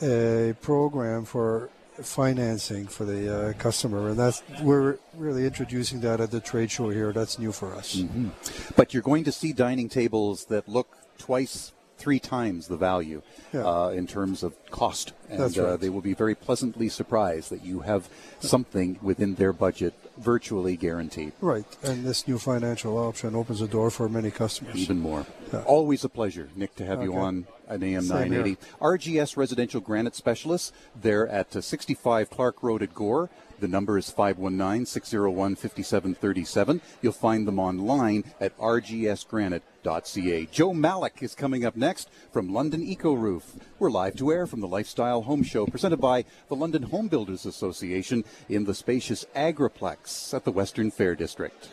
a 0.00 0.54
program 0.60 1.24
for 1.24 1.68
financing 2.02 2.86
for 2.86 3.04
the 3.04 3.48
uh, 3.48 3.52
customer, 3.54 4.08
and 4.08 4.18
that's 4.18 4.42
we're 4.62 4.98
really 5.16 5.44
introducing 5.46 6.00
that 6.00 6.20
at 6.20 6.30
the 6.30 6.40
trade 6.40 6.70
show 6.70 6.90
here. 6.90 7.12
That's 7.12 7.38
new 7.38 7.52
for 7.52 7.74
us. 7.74 7.96
Mm-hmm. 7.96 8.28
But 8.76 8.92
you're 8.92 9.02
going 9.02 9.24
to 9.24 9.32
see 9.32 9.52
dining 9.52 9.88
tables 9.88 10.46
that 10.46 10.68
look 10.68 10.96
twice, 11.18 11.72
three 11.96 12.18
times 12.18 12.66
the 12.68 12.76
value 12.76 13.22
Yeah. 13.52 13.64
uh, 13.64 13.88
in 13.90 14.06
terms 14.06 14.42
of 14.42 14.54
cost. 14.70 15.12
And 15.30 15.38
That's 15.40 15.56
uh, 15.56 15.76
they 15.76 15.88
will 15.88 16.00
be 16.00 16.14
very 16.14 16.34
pleasantly 16.34 16.88
surprised 16.88 17.50
that 17.50 17.64
you 17.64 17.80
have 17.80 18.08
something 18.40 18.98
within 19.00 19.36
their 19.36 19.52
budget 19.52 19.94
virtually 20.18 20.76
guaranteed. 20.76 21.32
Right, 21.40 21.64
and 21.82 22.04
this 22.04 22.26
new 22.28 22.38
financial 22.38 22.98
option 22.98 23.34
opens 23.34 23.60
the 23.60 23.68
door 23.68 23.90
for 23.90 24.08
many 24.08 24.30
customers. 24.30 24.76
Even 24.76 25.00
more. 25.00 25.26
Always 25.62 26.04
a 26.04 26.08
pleasure, 26.08 26.48
Nick, 26.56 26.74
to 26.76 26.86
have 26.86 27.02
you 27.02 27.14
on 27.14 27.46
at 27.68 27.82
AM 27.82 28.02
Same 28.02 28.30
980. 28.30 28.56
RGS 28.80 29.36
Residential 29.36 29.80
Granite 29.80 30.14
Specialists. 30.14 30.72
They're 31.00 31.28
at 31.28 31.56
uh, 31.56 31.60
65 31.60 32.30
Clark 32.30 32.62
Road 32.62 32.82
at 32.82 32.94
Gore. 32.94 33.30
The 33.60 33.68
number 33.68 33.96
is 33.96 34.10
519 34.10 34.86
601 34.86 35.54
5737. 35.54 36.80
You'll 37.00 37.12
find 37.12 37.46
them 37.46 37.58
online 37.58 38.24
at 38.40 38.56
rgsgranite.ca. 38.58 40.46
Joe 40.46 40.74
Malik 40.74 41.22
is 41.22 41.34
coming 41.34 41.64
up 41.64 41.76
next 41.76 42.10
from 42.32 42.52
London 42.52 42.82
Eco 42.82 43.12
Roof. 43.14 43.54
We're 43.78 43.90
live 43.90 44.16
to 44.16 44.32
air 44.32 44.46
from 44.46 44.60
the 44.60 44.68
Lifestyle 44.68 45.22
Home 45.22 45.42
Show 45.42 45.66
presented 45.66 45.98
by 45.98 46.24
the 46.48 46.56
London 46.56 46.84
Home 46.84 47.08
Builders 47.08 47.46
Association 47.46 48.24
in 48.48 48.64
the 48.64 48.74
spacious 48.74 49.24
Agriplex 49.36 50.34
at 50.34 50.44
the 50.44 50.52
Western 50.52 50.90
Fair 50.90 51.14
District. 51.14 51.68